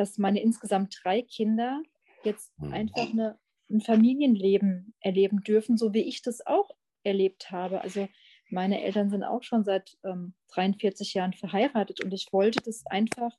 dass 0.00 0.18
meine 0.18 0.42
insgesamt 0.42 1.00
drei 1.04 1.22
Kinder 1.22 1.82
jetzt 2.24 2.52
Mhm. 2.58 2.70
einfach 2.70 3.10
eine, 3.12 3.38
ein 3.70 3.80
Familienleben 3.82 4.94
erleben 5.00 5.42
dürfen, 5.44 5.76
so 5.78 5.94
wie 5.94 6.02
ich 6.08 6.22
das 6.22 6.46
auch 6.46 6.70
erlebt 7.04 7.50
habe. 7.52 7.82
Also 7.82 8.08
meine 8.50 8.82
Eltern 8.82 9.10
sind 9.10 9.24
auch 9.24 9.42
schon 9.44 9.64
seit 9.64 9.98
ähm, 10.04 10.34
43 10.48 11.14
Jahren 11.14 11.34
verheiratet 11.34 12.00
und 12.00 12.12
ich 12.14 12.32
wollte 12.32 12.62
das 12.62 12.84
einfach 12.86 13.38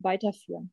weiterführen. 0.00 0.72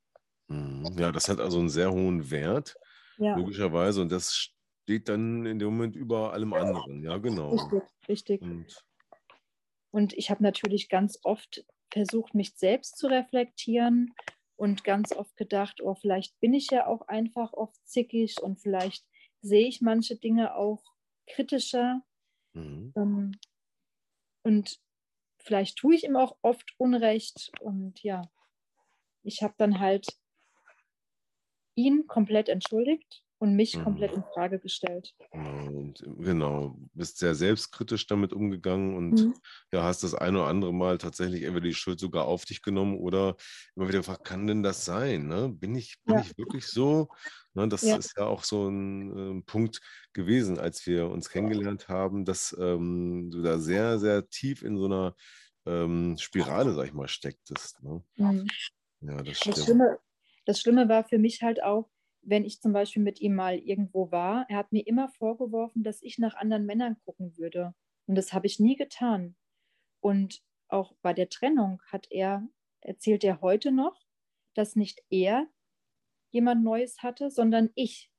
Mhm. 0.50 0.96
Ja, 0.98 1.12
das 1.12 1.28
hat 1.30 1.40
also 1.40 1.60
einen 1.60 1.70
sehr 1.70 1.92
hohen 1.92 2.32
Wert, 2.32 2.78
Ja, 3.18 3.34
logischerweise. 3.34 4.02
Und 4.02 4.12
das 4.12 4.34
steht 4.36 5.10
dann 5.10 5.46
in 5.46 5.60
dem 5.60 5.70
Moment 5.70 5.96
über 5.96 6.34
allem 6.34 6.54
anderen. 6.54 7.04
Ja, 7.04 7.18
genau. 7.18 7.74
richtig, 7.74 7.84
richtig. 8.08 8.42
Und 8.42 8.86
Und 9.92 10.14
ich 10.14 10.30
habe 10.30 10.44
natürlich 10.44 10.88
ganz 10.90 11.20
oft 11.24 11.66
versucht, 11.92 12.34
mich 12.34 12.54
selbst 12.56 12.98
zu 12.98 13.08
reflektieren 13.08 14.16
und 14.58 14.84
ganz 14.84 15.14
oft 15.14 15.38
gedacht, 15.38 15.82
oh, 15.82 15.96
vielleicht 15.96 16.40
bin 16.40 16.54
ich 16.54 16.70
ja 16.72 16.88
auch 16.88 17.08
einfach 17.08 17.54
oft 17.54 17.88
zickig 17.88 18.42
und 18.42 18.60
vielleicht 18.60 19.06
sehe 19.42 19.68
ich 19.68 19.82
manche 19.82 20.18
Dinge 20.18 20.56
auch 20.56 20.84
kritischer. 21.28 22.02
mhm. 22.54 22.92
Ähm, 22.96 23.32
und 24.44 24.80
vielleicht 25.38 25.78
tue 25.78 25.96
ich 25.96 26.04
ihm 26.06 26.16
auch 26.16 26.38
oft 26.42 26.74
Unrecht. 26.78 27.52
Und 27.60 28.02
ja, 28.02 28.22
ich 29.24 29.44
habe 29.44 29.56
dann 29.58 29.80
halt 29.80 30.08
ihn 31.76 32.08
komplett 32.08 32.50
entschuldigt 32.50 33.24
und 33.40 33.56
mich 33.56 33.80
Mhm. 33.80 33.82
komplett 33.82 34.14
in 34.14 34.24
Frage 34.34 34.60
gestellt. 34.60 35.16
Genau, 35.32 35.68
und 35.68 36.04
genau, 36.20 36.78
bist 36.94 37.18
sehr 37.18 37.36
selbstkritisch 37.36 38.08
damit 38.08 38.32
umgegangen 38.34 38.96
und 38.96 39.28
Mhm. 39.28 39.42
ja, 39.74 39.84
hast 39.84 40.04
das 40.04 40.14
ein 40.16 40.36
oder 40.36 40.46
andere 40.48 40.74
Mal 40.74 40.98
tatsächlich 40.98 41.44
entweder 41.44 41.66
die 41.68 41.74
Schuld 41.74 42.00
sogar 42.00 42.26
auf 42.26 42.46
dich 42.46 42.62
genommen 42.62 42.98
oder 42.98 43.36
immer 43.76 43.88
wieder 43.90 44.00
gefragt, 44.00 44.24
kann 44.24 44.48
denn 44.48 44.64
das 44.64 44.86
sein? 44.86 45.28
Ne? 45.28 45.50
Bin, 45.50 45.76
ich, 45.76 45.98
bin 46.06 46.18
Ja. 46.18 46.20
ich 46.20 46.38
wirklich 46.38 46.68
so? 46.68 47.10
Ne, 47.54 47.68
das 47.68 47.92
Ja. 47.92 47.98
ist 47.98 48.14
ja 48.18 48.26
auch 48.26 48.44
so 48.44 48.70
ein 48.70 49.18
ähm, 49.18 49.46
Punkt 49.46 49.82
gewesen, 50.14 50.60
als 50.60 50.86
wir 50.88 51.08
uns 51.10 51.30
kennengelernt 51.30 51.90
haben, 51.90 52.24
dass 52.24 52.56
ähm, 52.58 53.30
du 53.32 53.42
da 53.42 53.60
sehr, 53.60 54.00
sehr 54.00 54.30
tief 54.30 54.64
in 54.64 54.78
so 54.78 54.86
einer 54.86 55.16
ähm, 55.66 56.16
Spirale, 56.18 56.74
sag 56.74 56.86
ich 56.88 56.94
mal, 56.94 57.08
stecktest. 57.10 57.84
Ne? 57.84 58.02
Mhm. 58.18 58.52
Ja, 59.02 59.24
das 59.24 59.40
Das. 59.56 59.58
Schlimme, 59.64 60.00
das 60.46 60.60
Schlimme 60.62 60.90
war 60.90 61.04
für 61.08 61.20
mich 61.20 61.42
halt 61.44 61.64
auch, 61.64 61.90
wenn 62.28 62.44
ich 62.44 62.60
zum 62.62 62.74
Beispiel 62.74 63.02
mit 63.02 63.22
ihm 63.22 63.36
mal 63.36 63.58
irgendwo 63.58 64.12
war, 64.12 64.46
er 64.50 64.58
hat 64.58 64.74
mir 64.74 64.86
immer 64.86 65.08
vorgeworfen, 65.08 65.84
dass 65.84 66.02
ich 66.02 66.18
nach 66.18 66.36
anderen 66.36 66.66
Männern 66.66 66.98
gucken 67.06 67.38
würde. 67.38 67.74
Und 68.06 68.16
das 68.16 68.34
habe 68.34 68.48
ich 68.48 68.60
nie 68.60 68.76
getan. 68.76 69.38
Und 70.02 70.44
auch 70.68 70.94
bei 71.02 71.14
der 71.14 71.30
Trennung 71.30 71.82
hat 71.88 72.08
er, 72.10 72.46
erzählt 72.82 73.24
er 73.24 73.40
heute 73.40 73.72
noch, 73.72 74.06
dass 74.56 74.76
nicht 74.76 75.02
er 75.10 75.48
jemand 76.32 76.66
Neues 76.66 77.02
hatte, 77.02 77.32
sondern 77.32 77.70
ich 77.76 78.12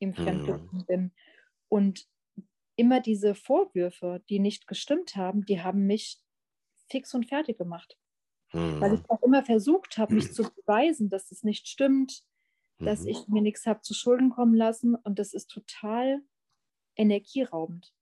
ihm 0.00 0.12
fremdgegangen 0.12 0.68
mhm. 0.72 0.86
bin. 0.86 1.12
Und 1.68 2.06
immer 2.76 3.00
diese 3.00 3.34
Vorwürfe, 3.34 4.22
die 4.28 4.38
nicht 4.38 4.66
gestimmt 4.66 5.16
haben, 5.16 5.46
die 5.46 5.62
haben 5.62 5.86
mich 5.86 6.20
fix 6.90 7.14
und 7.14 7.24
fertig 7.24 7.56
gemacht. 7.56 7.96
Mhm. 8.52 8.82
Weil 8.82 8.94
ich 8.94 9.10
auch 9.10 9.22
immer 9.22 9.42
versucht 9.42 9.96
habe, 9.96 10.14
mich 10.14 10.30
zu 10.34 10.42
beweisen, 10.42 11.08
dass 11.08 11.32
es 11.32 11.42
nicht 11.42 11.68
stimmt, 11.68 12.22
dass 12.78 13.02
mhm. 13.02 13.08
ich 13.08 13.28
mir 13.28 13.42
nichts 13.42 13.66
habe 13.66 13.80
zu 13.80 13.94
Schulden 13.94 14.30
kommen 14.30 14.54
lassen. 14.54 14.94
Und 14.94 15.18
das 15.18 15.32
ist 15.32 15.50
total 15.50 16.20
energieraubend. 16.96 17.92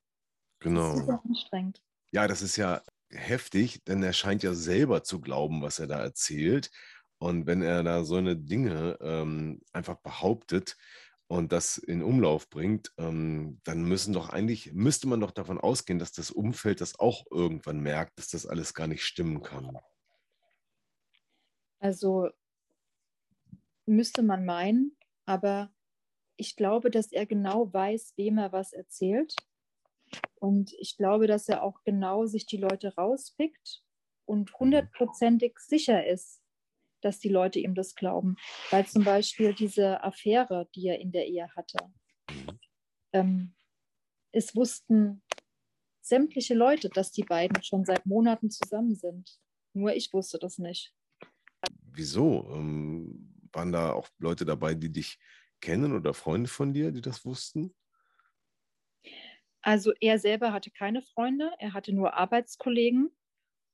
Genau. 0.61 0.93
Das 0.93 1.01
ist 1.01 1.07
sehr 1.07 1.21
anstrengend. 1.25 1.83
Ja, 2.11 2.29
das 2.29 2.43
ist 2.43 2.57
ja 2.57 2.83
heftig, 3.11 3.85
denn 3.85 4.03
er 4.03 4.13
scheint 4.13 4.43
ja 4.43 4.55
selber 4.55 5.05
zu 5.05 5.21
glauben, 5.21 5.63
was 5.63 5.79
er 5.79 5.87
da 5.87 6.01
erzählt. 6.01 6.71
Und 7.19 7.47
wenn 7.47 7.63
er 7.63 7.83
da 7.83 8.05
so 8.05 8.17
eine 8.17 8.37
Dinge 8.37 8.99
ähm, 9.01 9.61
einfach 9.73 9.97
behauptet 9.97 10.77
und 11.27 11.53
das 11.53 11.79
in 11.79 12.03
Umlauf 12.03 12.51
bringt, 12.51 12.93
ähm, 12.99 13.61
dann 13.65 13.85
müssen 13.85 14.13
doch 14.13 14.31
eigentlich, 14.31 14.73
müsste 14.73 15.09
man 15.09 15.21
doch 15.21 15.31
davon 15.31 15.59
ausgehen, 15.59 15.99
dass 15.99 16.13
das 16.13 16.31
Umfeld 16.31 16.81
das 16.81 16.99
auch 16.99 17.25
irgendwann 17.31 17.81
merkt, 17.81 18.19
dass 18.19 18.29
das 18.29 18.47
alles 18.47 18.75
gar 18.75 18.87
nicht 18.87 19.05
stimmen 19.05 19.43
kann. 19.43 19.79
Also 21.79 22.31
müsste 23.87 24.23
man 24.23 24.45
meinen, 24.45 24.97
aber 25.27 25.73
ich 26.37 26.57
glaube, 26.57 26.91
dass 26.91 27.13
er 27.13 27.27
genau 27.27 27.73
weiß, 27.73 28.15
wem 28.17 28.39
er 28.39 28.53
was 28.53 28.73
erzählt. 28.73 29.35
Und 30.37 30.73
ich 30.79 30.97
glaube, 30.97 31.27
dass 31.27 31.49
er 31.49 31.63
auch 31.63 31.83
genau 31.85 32.27
sich 32.27 32.47
die 32.47 32.57
Leute 32.57 32.95
rauspickt 32.95 33.83
und 34.27 34.53
hundertprozentig 34.59 35.59
sicher 35.59 36.07
ist, 36.07 36.43
dass 37.01 37.19
die 37.19 37.29
Leute 37.29 37.59
ihm 37.59 37.75
das 37.75 37.95
glauben. 37.95 38.37
Weil 38.71 38.87
zum 38.87 39.05
Beispiel 39.05 39.55
diese 39.55 40.03
Affäre, 40.03 40.69
die 40.75 40.89
er 40.89 41.01
in 41.01 41.13
der 41.13 41.27
Ehe 41.27 41.49
hatte, 41.55 41.79
ähm, 43.13 43.55
es 44.33 44.57
wussten 44.57 45.23
sämtliche 46.01 46.55
Leute, 46.55 46.89
dass 46.89 47.13
die 47.13 47.23
beiden 47.23 47.63
schon 47.63 47.85
seit 47.85 48.05
Monaten 48.05 48.51
zusammen 48.51 48.95
sind. 48.95 49.39
Nur 49.73 49.95
ich 49.95 50.13
wusste 50.13 50.39
das 50.39 50.59
nicht. 50.59 50.95
Wieso? 51.83 52.47
Ähm, 52.51 53.34
waren 53.55 53.73
da 53.73 53.93
auch 53.93 54.09
Leute 54.19 54.45
dabei, 54.45 54.75
die 54.75 54.93
dich 54.93 55.19
kennen 55.61 55.95
oder 55.95 56.15
Freunde 56.15 56.49
von 56.49 56.73
dir, 56.75 56.93
die 56.93 57.01
das 57.01 57.25
wussten? 57.25 57.75
Also 59.63 59.93
er 60.01 60.19
selber 60.19 60.53
hatte 60.53 60.71
keine 60.71 61.01
Freunde, 61.03 61.51
er 61.59 61.73
hatte 61.73 61.93
nur 61.93 62.15
Arbeitskollegen 62.15 63.11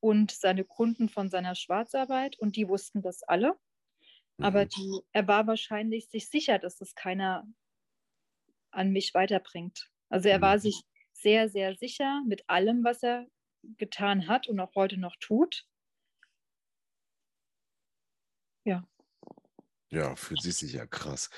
und 0.00 0.30
seine 0.30 0.64
Kunden 0.64 1.08
von 1.08 1.28
seiner 1.30 1.54
Schwarzarbeit 1.54 2.38
und 2.38 2.56
die 2.56 2.68
wussten 2.68 3.02
das 3.02 3.22
alle. 3.24 3.58
Mhm. 4.38 4.44
Aber 4.44 4.66
die, 4.66 5.00
er 5.12 5.28
war 5.28 5.46
wahrscheinlich 5.46 6.08
sich 6.08 6.28
sicher, 6.28 6.58
dass 6.58 6.76
das 6.76 6.94
keiner 6.94 7.46
an 8.70 8.90
mich 8.90 9.14
weiterbringt. 9.14 9.90
Also 10.08 10.28
er 10.28 10.38
mhm. 10.38 10.42
war 10.42 10.58
sich 10.58 10.80
sehr, 11.12 11.48
sehr 11.48 11.74
sicher 11.76 12.22
mit 12.26 12.48
allem, 12.48 12.84
was 12.84 13.02
er 13.02 13.26
getan 13.76 14.26
hat 14.26 14.48
und 14.48 14.58
auch 14.60 14.74
heute 14.74 14.98
noch 14.98 15.16
tut. 15.20 15.66
Ja. 18.64 18.84
Ja, 19.90 20.14
fühlt 20.16 20.40
sich 20.42 20.56
sicher 20.56 20.86
krass. 20.86 21.30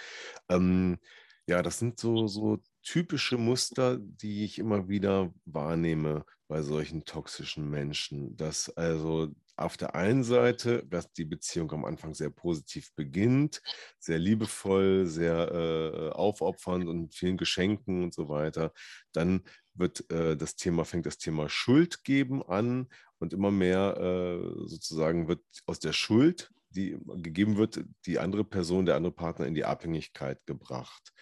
Ähm, 0.48 0.98
ja, 1.46 1.62
das 1.62 1.78
sind 1.78 1.98
so, 1.98 2.26
so 2.26 2.58
typische 2.82 3.38
Muster, 3.38 3.98
die 3.98 4.44
ich 4.44 4.58
immer 4.58 4.88
wieder 4.88 5.32
wahrnehme 5.44 6.24
bei 6.48 6.62
solchen 6.62 7.04
toxischen 7.04 7.70
Menschen. 7.70 8.36
Dass 8.36 8.68
also 8.76 9.30
auf 9.56 9.76
der 9.76 9.94
einen 9.94 10.22
Seite, 10.24 10.84
dass 10.86 11.12
die 11.12 11.24
Beziehung 11.24 11.72
am 11.72 11.84
Anfang 11.84 12.14
sehr 12.14 12.30
positiv 12.30 12.92
beginnt, 12.94 13.62
sehr 13.98 14.18
liebevoll, 14.18 15.06
sehr 15.06 15.50
äh, 15.52 16.10
aufopfernd 16.10 16.86
und 16.88 17.14
vielen 17.14 17.36
Geschenken 17.38 18.02
und 18.04 18.14
so 18.14 18.28
weiter. 18.28 18.72
Dann 19.12 19.42
wird 19.74 20.10
äh, 20.10 20.36
das 20.36 20.56
Thema, 20.56 20.84
fängt 20.84 21.06
das 21.06 21.18
Thema 21.18 21.48
Schuld 21.48 22.04
geben 22.04 22.42
an 22.42 22.88
und 23.18 23.32
immer 23.32 23.50
mehr 23.50 23.96
äh, 23.98 24.68
sozusagen 24.68 25.28
wird 25.28 25.42
aus 25.66 25.78
der 25.80 25.92
Schuld 25.92 26.50
die 26.72 26.98
gegeben 27.22 27.56
wird, 27.56 27.84
die 28.06 28.18
andere 28.18 28.44
Person, 28.44 28.86
der 28.86 28.96
andere 28.96 29.12
Partner 29.12 29.46
in 29.46 29.54
die 29.54 29.64
Abhängigkeit 29.64 30.44
gebracht. 30.46 31.12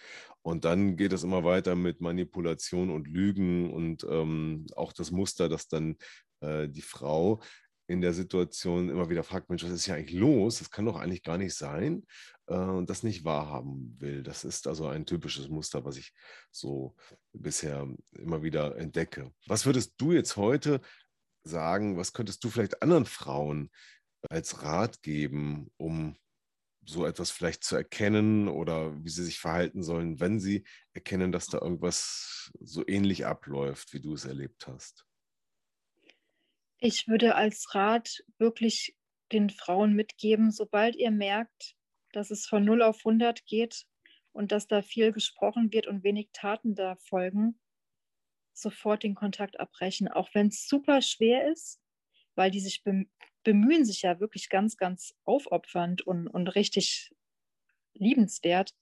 Und 0.41 0.65
dann 0.65 0.95
geht 0.95 1.13
es 1.13 1.23
immer 1.23 1.43
weiter 1.43 1.75
mit 1.75 2.01
Manipulation 2.01 2.89
und 2.89 3.07
Lügen 3.07 3.71
und 3.71 4.03
ähm, 4.09 4.65
auch 4.75 4.93
das 4.93 5.11
Muster, 5.11 5.49
dass 5.49 5.67
dann 5.67 5.97
äh, 6.41 6.67
die 6.67 6.81
Frau 6.81 7.41
in 7.87 8.01
der 8.01 8.13
Situation 8.13 8.89
immer 8.89 9.09
wieder 9.09 9.23
fragt, 9.23 9.49
Mensch, 9.49 9.63
was 9.63 9.71
ist 9.71 9.85
hier 9.85 9.95
eigentlich 9.95 10.19
los? 10.19 10.59
Das 10.59 10.71
kann 10.71 10.85
doch 10.85 10.95
eigentlich 10.95 11.23
gar 11.23 11.37
nicht 11.37 11.53
sein 11.53 12.05
äh, 12.47 12.55
und 12.55 12.89
das 12.89 13.03
nicht 13.03 13.25
wahrhaben 13.25 13.95
will. 13.99 14.23
Das 14.23 14.45
ist 14.45 14.65
also 14.67 14.87
ein 14.87 15.05
typisches 15.05 15.49
Muster, 15.49 15.83
was 15.83 15.97
ich 15.97 16.13
so 16.51 16.95
bisher 17.33 17.87
immer 18.13 18.43
wieder 18.43 18.77
entdecke. 18.77 19.31
Was 19.45 19.65
würdest 19.65 19.95
du 19.97 20.13
jetzt 20.13 20.37
heute 20.37 20.79
sagen, 21.43 21.97
was 21.97 22.13
könntest 22.13 22.43
du 22.43 22.49
vielleicht 22.49 22.81
anderen 22.81 23.05
Frauen 23.05 23.69
als 24.29 24.63
Rat 24.63 25.01
geben, 25.01 25.71
um 25.77 26.17
so 26.85 27.05
etwas 27.05 27.31
vielleicht 27.31 27.63
zu 27.63 27.75
erkennen 27.75 28.47
oder 28.47 29.03
wie 29.03 29.09
sie 29.09 29.23
sich 29.23 29.39
verhalten 29.39 29.83
sollen, 29.83 30.19
wenn 30.19 30.39
sie 30.39 30.65
erkennen, 30.93 31.31
dass 31.31 31.47
da 31.47 31.59
irgendwas 31.59 32.51
so 32.59 32.83
ähnlich 32.87 33.25
abläuft, 33.25 33.93
wie 33.93 34.01
du 34.01 34.13
es 34.13 34.25
erlebt 34.25 34.67
hast? 34.67 35.05
Ich 36.79 37.07
würde 37.07 37.35
als 37.35 37.75
Rat 37.75 38.23
wirklich 38.39 38.97
den 39.31 39.49
Frauen 39.49 39.93
mitgeben, 39.93 40.51
sobald 40.51 40.95
ihr 40.95 41.11
merkt, 41.11 41.75
dass 42.11 42.31
es 42.31 42.47
von 42.47 42.65
0 42.65 42.81
auf 42.81 42.97
100 43.05 43.45
geht 43.45 43.85
und 44.31 44.51
dass 44.51 44.67
da 44.67 44.81
viel 44.81 45.11
gesprochen 45.11 45.71
wird 45.71 45.87
und 45.87 46.03
wenig 46.03 46.29
Taten 46.33 46.75
da 46.75 46.95
folgen, 46.95 47.59
sofort 48.53 49.03
den 49.03 49.15
Kontakt 49.15 49.59
abbrechen, 49.59 50.07
auch 50.07 50.29
wenn 50.33 50.47
es 50.47 50.67
super 50.67 51.01
schwer 51.01 51.51
ist, 51.51 51.79
weil 52.35 52.51
die 52.51 52.59
sich 52.59 52.83
bemühen 53.43 53.85
sich 53.85 54.01
ja 54.03 54.19
wirklich 54.19 54.49
ganz, 54.49 54.77
ganz 54.77 55.15
aufopfernd 55.25 56.01
und, 56.01 56.27
und 56.27 56.47
richtig 56.49 57.13
liebenswert. 57.93 58.75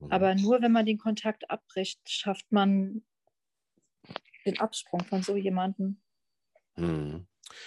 Mhm. 0.00 0.12
Aber 0.12 0.34
nur 0.34 0.62
wenn 0.62 0.72
man 0.72 0.86
den 0.86 0.98
Kontakt 0.98 1.50
abbricht, 1.50 2.00
schafft 2.08 2.52
man 2.52 3.04
den 4.46 4.58
Absprung 4.58 5.04
von 5.04 5.22
so 5.22 5.36
jemandem. 5.36 6.00
Mhm. 6.76 7.26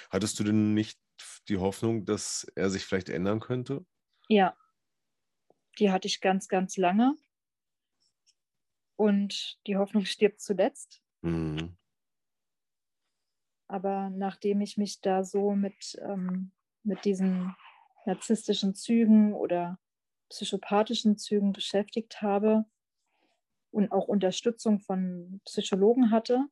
Hattest 0.10 0.39
du 0.39 0.43
denn 0.43 0.73
nicht 0.73 0.99
die 1.47 1.58
Hoffnung, 1.58 2.05
dass 2.05 2.47
er 2.55 2.69
sich 2.69 2.86
vielleicht 2.86 3.10
ändern 3.10 3.39
könnte? 3.39 3.86
Ja, 4.29 4.55
die 5.79 5.91
hatte 5.91 6.08
ich 6.08 6.21
ganz, 6.21 6.47
ganz 6.47 6.77
lange. 6.77 7.15
Und 8.97 9.60
die 9.67 9.77
Hoffnung 9.77 10.05
stirbt 10.05 10.41
zuletzt. 10.41 11.01
Mhm. 11.23 11.75
Aber 13.67 14.10
nachdem 14.10 14.62
ich 14.62 14.78
mich 14.78 15.01
da 15.01 15.23
so 15.23 15.51
mit, 15.51 15.97
ähm, 16.01 16.51
mit 16.84 17.04
diesen 17.06 17.56
narzisstischen 18.06 18.75
Zügen 18.75 19.34
oder 19.34 19.80
psychopathischen 20.30 21.17
Zügen 21.17 21.51
beschäftigt 21.51 22.21
habe 22.21 22.65
und 23.71 23.91
auch 23.91 24.08
Unterstützung 24.08 24.80
von 24.80 25.41
Psychologen 25.45 26.12
hatte, 26.12 26.45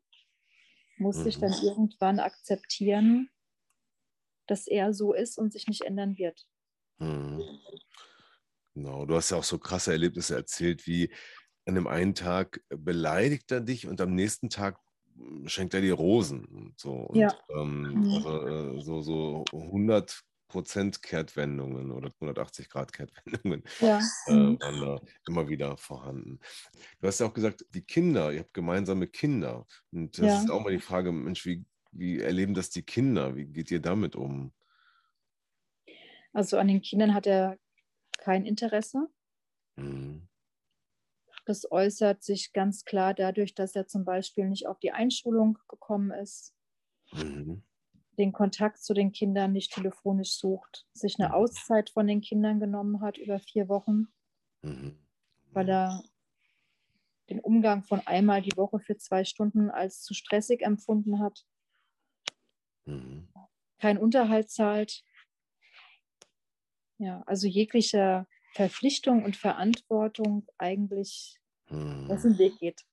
musste 0.97 1.23
mhm. 1.23 1.27
ich 1.29 1.39
dann 1.39 1.53
irgendwann 1.53 2.19
akzeptieren, 2.19 3.29
dass 4.47 4.67
er 4.67 4.93
so 4.93 5.13
ist 5.13 5.37
und 5.37 5.53
sich 5.53 5.67
nicht 5.67 5.81
ändern 5.81 6.17
wird. 6.17 6.47
Mhm. 6.97 7.41
Genau, 8.73 9.05
du 9.05 9.15
hast 9.15 9.29
ja 9.29 9.37
auch 9.37 9.43
so 9.43 9.59
krasse 9.59 9.91
Erlebnisse 9.91 10.35
erzählt, 10.35 10.87
wie 10.87 11.13
an 11.65 11.75
dem 11.75 11.87
einen 11.87 12.15
Tag 12.15 12.61
beleidigt 12.69 13.51
er 13.51 13.61
dich 13.61 13.87
und 13.87 14.01
am 14.01 14.15
nächsten 14.15 14.49
Tag 14.49 14.79
schenkt 15.45 15.73
er 15.73 15.81
dir 15.81 15.93
Rosen. 15.93 16.45
Und 16.45 16.79
so, 16.79 16.91
und, 16.91 17.19
ja. 17.19 17.33
ähm, 17.49 18.03
also, 18.15 18.47
äh, 18.47 18.81
so, 18.81 19.01
so 19.01 19.45
100 19.51 20.23
Prozent 20.47 21.01
Kehrtwendungen 21.01 21.91
oder 21.91 22.11
180 22.21 22.69
Grad 22.69 22.93
Kehrtwendungen 22.93 23.63
ja. 23.79 23.99
äh, 24.27 24.33
mhm. 24.33 24.59
waren 24.61 24.81
da 24.81 25.01
immer 25.27 25.49
wieder 25.49 25.77
vorhanden. 25.77 26.39
Du 27.01 27.07
hast 27.07 27.19
ja 27.19 27.25
auch 27.25 27.33
gesagt, 27.33 27.65
die 27.73 27.81
Kinder, 27.81 28.31
ihr 28.31 28.41
habt 28.41 28.53
gemeinsame 28.53 29.07
Kinder. 29.07 29.65
Und 29.91 30.17
das 30.19 30.25
ja. 30.25 30.39
ist 30.39 30.51
auch 30.51 30.63
mal 30.63 30.71
die 30.71 30.79
Frage, 30.79 31.11
Mensch, 31.11 31.45
wie, 31.45 31.65
wie 31.91 32.19
erleben 32.19 32.53
das 32.53 32.69
die 32.69 32.83
Kinder? 32.83 33.35
Wie 33.35 33.45
geht 33.45 33.71
ihr 33.71 33.81
damit 33.81 34.15
um? 34.15 34.53
Also 36.33 36.57
an 36.57 36.67
den 36.67 36.81
Kindern 36.81 37.15
hat 37.15 37.25
er 37.25 37.57
kein 38.19 38.45
Interesse. 38.45 39.07
Mhm. 39.75 40.27
Das 41.45 41.69
äußert 41.69 42.23
sich 42.23 42.53
ganz 42.53 42.85
klar 42.85 43.13
dadurch, 43.13 43.53
dass 43.53 43.75
er 43.75 43.87
zum 43.87 44.05
Beispiel 44.05 44.47
nicht 44.49 44.67
auf 44.67 44.79
die 44.79 44.91
Einschulung 44.91 45.57
gekommen 45.67 46.11
ist, 46.11 46.53
mhm. 47.11 47.63
den 48.17 48.31
Kontakt 48.31 48.83
zu 48.83 48.93
den 48.93 49.11
Kindern 49.11 49.51
nicht 49.51 49.73
telefonisch 49.73 50.37
sucht, 50.37 50.85
sich 50.93 51.15
eine 51.19 51.29
mhm. 51.29 51.35
Auszeit 51.35 51.89
von 51.89 52.07
den 52.07 52.21
Kindern 52.21 52.59
genommen 52.59 53.01
hat 53.01 53.17
über 53.17 53.39
vier 53.39 53.67
Wochen. 53.67 54.07
Mhm. 54.63 54.97
weil 55.51 55.69
er 55.69 56.03
den 57.29 57.39
Umgang 57.39 57.83
von 57.83 57.99
einmal 58.05 58.41
die 58.41 58.55
Woche 58.55 58.79
für 58.79 58.97
zwei 58.97 59.23
Stunden 59.23 59.69
als 59.69 60.01
zu 60.03 60.13
stressig 60.13 60.61
empfunden 60.61 61.19
hat. 61.19 61.45
Mhm. 62.85 63.27
Kein 63.79 63.97
Unterhalt 63.97 64.49
zahlt. 64.49 65.03
Ja, 66.97 67.21
also 67.25 67.47
jegliche 67.47 68.27
Verpflichtung 68.53 69.23
und 69.23 69.35
Verantwortung 69.35 70.47
eigentlich 70.57 71.39
mhm. 71.69 72.09
aus 72.09 72.21
dem 72.21 72.37
Weg 72.37 72.59
geht. 72.59 72.85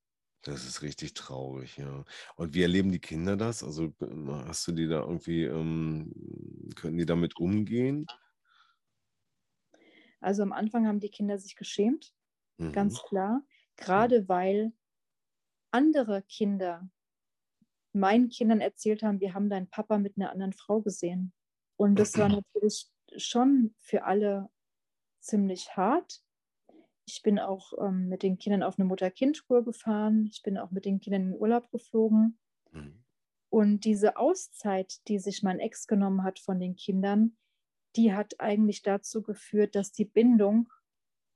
Das 0.43 0.65
ist 0.65 0.81
richtig 0.81 1.13
traurig, 1.13 1.77
ja. 1.77 2.05
Und 2.37 2.55
wie 2.55 2.63
erleben 2.63 2.91
die 2.91 2.99
Kinder 2.99 3.37
das? 3.37 3.63
Also 3.63 3.93
hast 4.47 4.67
du 4.67 4.73
die 4.73 4.89
da 4.89 5.01
irgendwie, 5.01 5.45
ähm, 5.45 6.13
können 6.77 6.97
die 6.97 7.05
damit 7.05 7.37
umgehen? 7.37 8.07
Also 10.21 10.43
am 10.43 10.53
Anfang 10.53 10.87
haben 10.87 11.01
die 11.01 11.11
Kinder 11.11 11.39
sich 11.39 11.57
geschämt, 11.57 12.15
mhm. 12.57 12.73
ganz 12.73 13.03
klar, 13.03 13.43
gerade 13.77 14.29
weil 14.29 14.73
andere 15.71 16.23
Kinder 16.23 16.89
meinen 17.93 18.29
Kindern 18.31 18.61
erzählt 18.61 19.03
haben, 19.03 19.21
wir 19.21 19.35
haben 19.35 19.51
deinen 19.51 19.69
Papa 19.69 19.99
mit 19.99 20.17
einer 20.17 20.31
anderen 20.31 20.53
Frau 20.53 20.81
gesehen. 20.81 21.33
Und 21.77 21.97
das 21.97 22.17
war 22.17 22.29
natürlich 22.45 22.89
schon 23.17 23.75
für 23.79 24.05
alle 24.05 24.49
ziemlich 25.21 25.77
hart. 25.77 26.23
Ich 27.07 27.23
bin 27.23 27.39
auch 27.39 27.73
ähm, 27.79 28.09
mit 28.09 28.23
den 28.23 28.39
Kindern 28.39 28.63
auf 28.63 28.79
eine 28.79 28.87
Mutter-Kind-Tour 28.87 29.65
gefahren. 29.65 30.27
Ich 30.31 30.43
bin 30.43 30.59
auch 30.59 30.71
mit 30.71 30.85
den 30.85 31.01
Kindern 31.01 31.23
in 31.23 31.31
den 31.33 31.41
Urlaub 31.41 31.71
geflogen. 31.71 32.39
Mhm. 32.73 33.05
Und 33.49 33.85
diese 33.85 34.17
Auszeit, 34.17 35.07
die 35.09 35.19
sich 35.19 35.43
mein 35.43 35.59
Ex 35.59 35.87
genommen 35.87 36.23
hat 36.23 36.39
von 36.39 36.61
den 36.61 36.77
Kindern, 36.77 37.37
die 37.97 38.15
hat 38.15 38.39
eigentlich 38.39 38.83
dazu 38.83 39.23
geführt, 39.23 39.75
dass 39.75 39.93
die 39.93 40.05
Bindung 40.05 40.73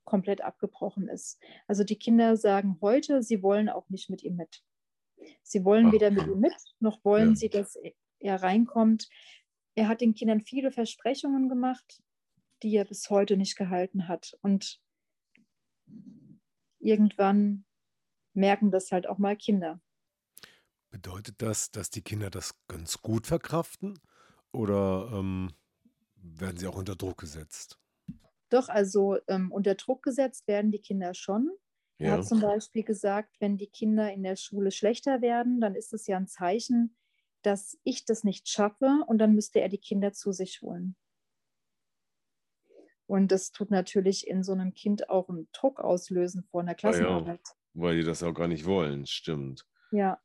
komplett 0.05 0.43
abgebrochen 0.43 1.09
ist. 1.09 1.43
Also 1.67 1.83
die 1.83 1.99
Kinder 1.99 2.37
sagen 2.37 2.79
heute, 2.81 3.23
sie 3.23 3.43
wollen 3.43 3.69
auch 3.69 3.89
nicht 3.89 4.11
mit 4.11 4.23
ihm 4.23 4.37
mit. 4.37 4.63
Sie 5.43 5.65
wollen 5.65 5.87
Ach, 5.89 5.93
weder 5.93 6.11
mit 6.11 6.27
ihm 6.27 6.41
mit, 6.41 6.55
noch 6.79 7.05
wollen 7.05 7.31
ja. 7.31 7.37
sie, 7.37 7.49
dass 7.49 7.77
er 8.21 8.43
reinkommt. 8.43 9.09
Er 9.75 9.89
hat 9.89 10.01
den 10.01 10.15
Kindern 10.15 10.41
viele 10.41 10.71
Versprechungen 10.71 11.49
gemacht, 11.49 12.03
die 12.63 12.75
er 12.77 12.85
bis 12.85 13.11
heute 13.11 13.37
nicht 13.37 13.57
gehalten 13.57 14.09
hat. 14.09 14.37
Und 14.43 14.81
irgendwann 16.79 17.65
merken 18.35 18.71
das 18.71 18.93
halt 18.93 19.07
auch 19.07 19.19
mal 19.19 19.37
Kinder. 19.37 19.81
Bedeutet 20.91 21.43
das, 21.43 21.71
dass 21.71 21.91
die 21.91 22.03
Kinder 22.03 22.31
das 22.31 22.55
ganz 22.69 23.03
gut 23.03 23.27
verkraften 23.27 23.99
oder 24.53 25.11
ähm, 25.13 25.51
werden 26.15 26.57
sie 26.57 26.67
auch 26.67 26.77
unter 26.77 26.95
Druck 26.95 27.19
gesetzt? 27.19 27.79
Doch, 28.49 28.69
also 28.69 29.19
ähm, 29.27 29.51
unter 29.51 29.75
Druck 29.75 30.03
gesetzt 30.03 30.47
werden 30.47 30.71
die 30.71 30.81
Kinder 30.81 31.15
schon. 31.15 31.51
Ja. 31.99 32.07
Er 32.07 32.13
hat 32.19 32.27
zum 32.27 32.41
Beispiel 32.41 32.85
gesagt, 32.85 33.35
wenn 33.41 33.57
die 33.57 33.69
Kinder 33.69 34.13
in 34.13 34.23
der 34.23 34.37
Schule 34.37 34.71
schlechter 34.71 35.21
werden, 35.21 35.61
dann 35.61 35.75
ist 35.75 35.93
es 35.93 36.07
ja 36.07 36.17
ein 36.17 36.29
Zeichen, 36.29 36.97
dass 37.43 37.79
ich 37.83 38.05
das 38.05 38.25
nicht 38.25 38.49
schaffe 38.49 39.05
und 39.07 39.19
dann 39.19 39.35
müsste 39.35 39.61
er 39.61 39.69
die 39.69 39.79
Kinder 39.79 40.13
zu 40.13 40.33
sich 40.33 40.63
holen. 40.63 40.97
Und 43.07 43.33
das 43.33 43.53
tut 43.53 43.71
natürlich 43.71 44.27
in 44.27 44.43
so 44.43 44.53
einem 44.53 44.73
Kind 44.73 45.11
auch 45.11 45.29
einen 45.29 45.49
Druck 45.53 45.81
auslösen 45.81 46.45
vor 46.45 46.63
einer 46.63 46.75
Klassenarbeit. 46.75 47.41
Ja, 47.45 47.55
weil 47.75 47.97
die 47.97 48.05
das 48.05 48.23
auch 48.23 48.33
gar 48.33 48.49
nicht 48.49 48.65
wollen, 48.65 49.07
stimmt. 49.07 49.67
Ja. 49.91 50.21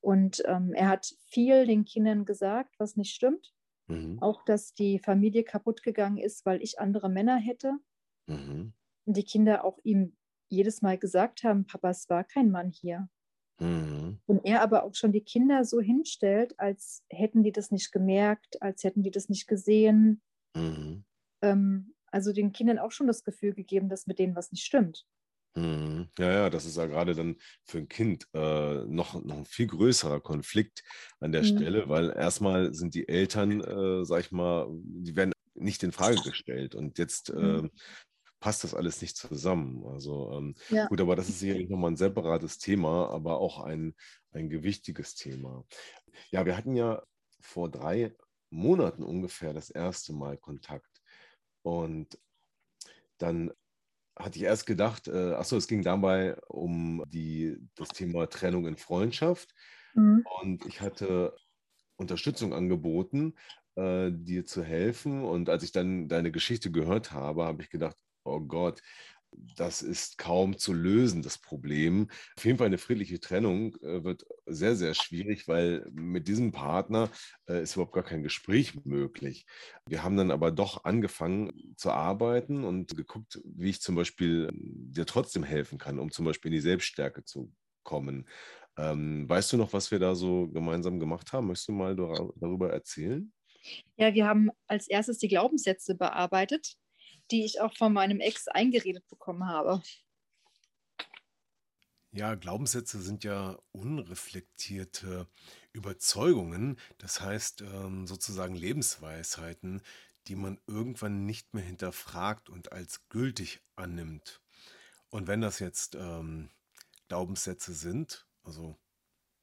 Und 0.00 0.42
ähm, 0.46 0.72
er 0.74 0.88
hat 0.88 1.06
viel 1.30 1.66
den 1.66 1.84
Kindern 1.84 2.24
gesagt, 2.24 2.74
was 2.78 2.96
nicht 2.96 3.14
stimmt. 3.14 3.52
Mhm. 3.88 4.18
Auch, 4.20 4.44
dass 4.44 4.74
die 4.74 4.98
Familie 4.98 5.42
kaputt 5.42 5.82
gegangen 5.82 6.18
ist, 6.18 6.44
weil 6.44 6.62
ich 6.62 6.78
andere 6.78 7.08
Männer 7.08 7.36
hätte. 7.36 7.78
Mhm. 8.26 8.74
Und 9.04 9.16
die 9.16 9.24
Kinder 9.24 9.64
auch 9.64 9.78
ihm 9.82 10.16
jedes 10.48 10.82
Mal 10.82 10.98
gesagt 10.98 11.44
haben, 11.44 11.66
Papa, 11.66 11.90
es 11.90 12.08
war 12.08 12.24
kein 12.24 12.50
Mann 12.50 12.70
hier. 12.70 13.08
Mhm. 13.58 14.20
Und 14.26 14.44
er 14.44 14.60
aber 14.60 14.84
auch 14.84 14.94
schon 14.94 15.12
die 15.12 15.24
Kinder 15.24 15.64
so 15.64 15.80
hinstellt, 15.80 16.58
als 16.60 17.04
hätten 17.08 17.42
die 17.42 17.52
das 17.52 17.70
nicht 17.70 17.90
gemerkt, 17.90 18.60
als 18.60 18.84
hätten 18.84 19.02
die 19.02 19.10
das 19.10 19.28
nicht 19.28 19.46
gesehen. 19.46 20.20
Mhm 20.54 21.04
ähm, 21.42 21.94
also 22.10 22.32
den 22.32 22.52
Kindern 22.52 22.78
auch 22.78 22.92
schon 22.92 23.06
das 23.06 23.24
Gefühl 23.24 23.52
gegeben, 23.52 23.88
dass 23.88 24.06
mit 24.06 24.18
denen 24.18 24.36
was 24.36 24.52
nicht 24.52 24.64
stimmt. 24.64 25.06
Mhm. 25.56 26.08
Ja, 26.18 26.30
ja, 26.30 26.50
das 26.50 26.66
ist 26.66 26.76
ja 26.76 26.86
gerade 26.86 27.14
dann 27.14 27.36
für 27.64 27.78
ein 27.78 27.88
Kind 27.88 28.26
äh, 28.34 28.84
noch, 28.84 29.22
noch 29.24 29.38
ein 29.38 29.44
viel 29.46 29.66
größerer 29.66 30.20
Konflikt 30.20 30.82
an 31.18 31.32
der 31.32 31.42
mhm. 31.42 31.46
Stelle, 31.46 31.88
weil 31.88 32.10
erstmal 32.10 32.74
sind 32.74 32.94
die 32.94 33.08
Eltern, 33.08 33.62
äh, 33.62 34.04
sag 34.04 34.20
ich 34.20 34.32
mal, 34.32 34.68
die 34.70 35.16
werden 35.16 35.32
nicht 35.54 35.82
in 35.82 35.92
Frage 35.92 36.20
gestellt 36.22 36.74
und 36.74 36.98
jetzt 36.98 37.32
mhm. 37.32 37.66
äh, 37.66 37.68
passt 38.38 38.64
das 38.64 38.74
alles 38.74 39.00
nicht 39.00 39.16
zusammen. 39.16 39.86
Also 39.86 40.30
ähm, 40.32 40.54
ja. 40.68 40.86
gut, 40.88 41.00
aber 41.00 41.16
das 41.16 41.28
ist 41.30 41.40
sicherlich 41.40 41.70
nochmal 41.70 41.92
ein 41.92 41.96
separates 41.96 42.58
Thema, 42.58 43.08
aber 43.08 43.40
auch 43.40 43.60
ein, 43.60 43.94
ein 44.32 44.50
gewichtiges 44.50 45.14
Thema. 45.14 45.64
Ja, 46.30 46.44
wir 46.44 46.56
hatten 46.56 46.76
ja 46.76 47.02
vor 47.40 47.70
drei 47.70 48.14
Monaten 48.50 49.02
ungefähr 49.02 49.54
das 49.54 49.70
erste 49.70 50.12
Mal 50.12 50.36
Kontakt. 50.36 50.95
Und 51.66 52.16
dann 53.18 53.52
hatte 54.16 54.38
ich 54.38 54.44
erst 54.44 54.66
gedacht, 54.66 55.08
äh, 55.08 55.32
achso, 55.32 55.56
es 55.56 55.66
ging 55.66 55.82
dabei 55.82 56.36
um 56.46 57.02
die, 57.08 57.58
das 57.74 57.88
Thema 57.88 58.28
Trennung 58.28 58.68
in 58.68 58.76
Freundschaft. 58.76 59.52
Mhm. 59.94 60.24
Und 60.40 60.64
ich 60.66 60.80
hatte 60.80 61.36
Unterstützung 61.96 62.54
angeboten, 62.54 63.34
äh, 63.74 64.12
dir 64.12 64.46
zu 64.46 64.62
helfen. 64.62 65.24
Und 65.24 65.48
als 65.48 65.64
ich 65.64 65.72
dann 65.72 66.06
deine 66.06 66.30
Geschichte 66.30 66.70
gehört 66.70 67.10
habe, 67.10 67.44
habe 67.44 67.62
ich 67.62 67.68
gedacht, 67.68 67.96
oh 68.24 68.38
Gott, 68.38 68.80
das 69.32 69.82
ist 69.82 70.18
kaum 70.18 70.58
zu 70.58 70.72
lösen, 70.72 71.22
das 71.22 71.38
Problem. 71.38 72.08
Auf 72.36 72.44
jeden 72.44 72.58
Fall 72.58 72.66
eine 72.66 72.78
friedliche 72.78 73.20
Trennung 73.20 73.76
äh, 73.82 74.04
wird 74.04 74.24
sehr, 74.46 74.76
sehr 74.76 74.94
schwierig, 74.94 75.48
weil 75.48 75.88
mit 75.92 76.28
diesem 76.28 76.52
Partner 76.52 77.10
äh, 77.48 77.62
ist 77.62 77.74
überhaupt 77.74 77.94
gar 77.94 78.04
kein 78.04 78.22
Gespräch 78.22 78.84
möglich. 78.84 79.46
Wir 79.88 80.02
haben 80.02 80.16
dann 80.16 80.30
aber 80.30 80.50
doch 80.50 80.84
angefangen 80.84 81.74
zu 81.76 81.90
arbeiten 81.90 82.64
und 82.64 82.96
geguckt, 82.96 83.40
wie 83.44 83.70
ich 83.70 83.80
zum 83.80 83.94
Beispiel 83.94 84.50
dir 84.52 85.06
trotzdem 85.06 85.44
helfen 85.44 85.78
kann, 85.78 85.98
um 85.98 86.10
zum 86.10 86.24
Beispiel 86.24 86.50
in 86.50 86.56
die 86.56 86.60
Selbststärke 86.60 87.24
zu 87.24 87.52
kommen. 87.82 88.28
Ähm, 88.78 89.28
weißt 89.28 89.52
du 89.52 89.56
noch, 89.56 89.72
was 89.72 89.90
wir 89.90 89.98
da 89.98 90.14
so 90.14 90.48
gemeinsam 90.48 91.00
gemacht 91.00 91.32
haben? 91.32 91.46
Möchtest 91.46 91.68
du 91.68 91.72
mal 91.72 91.96
darüber 91.96 92.70
erzählen? 92.70 93.32
Ja, 93.96 94.14
wir 94.14 94.26
haben 94.26 94.50
als 94.66 94.88
erstes 94.88 95.18
die 95.18 95.28
Glaubenssätze 95.28 95.94
bearbeitet 95.94 96.76
die 97.30 97.44
ich 97.44 97.60
auch 97.60 97.74
von 97.76 97.92
meinem 97.92 98.20
Ex 98.20 98.48
eingeredet 98.48 99.06
bekommen 99.08 99.46
habe. 99.46 99.82
Ja, 102.12 102.34
Glaubenssätze 102.34 103.02
sind 103.02 103.24
ja 103.24 103.58
unreflektierte 103.72 105.28
Überzeugungen, 105.72 106.78
das 106.96 107.20
heißt 107.20 107.60
ähm, 107.60 108.06
sozusagen 108.06 108.54
Lebensweisheiten, 108.54 109.82
die 110.26 110.36
man 110.36 110.58
irgendwann 110.66 111.26
nicht 111.26 111.52
mehr 111.52 111.62
hinterfragt 111.62 112.48
und 112.48 112.72
als 112.72 113.08
gültig 113.10 113.60
annimmt. 113.76 114.40
Und 115.10 115.26
wenn 115.26 115.42
das 115.42 115.58
jetzt 115.58 115.94
ähm, 115.94 116.48
Glaubenssätze 117.08 117.74
sind, 117.74 118.26
also 118.42 118.76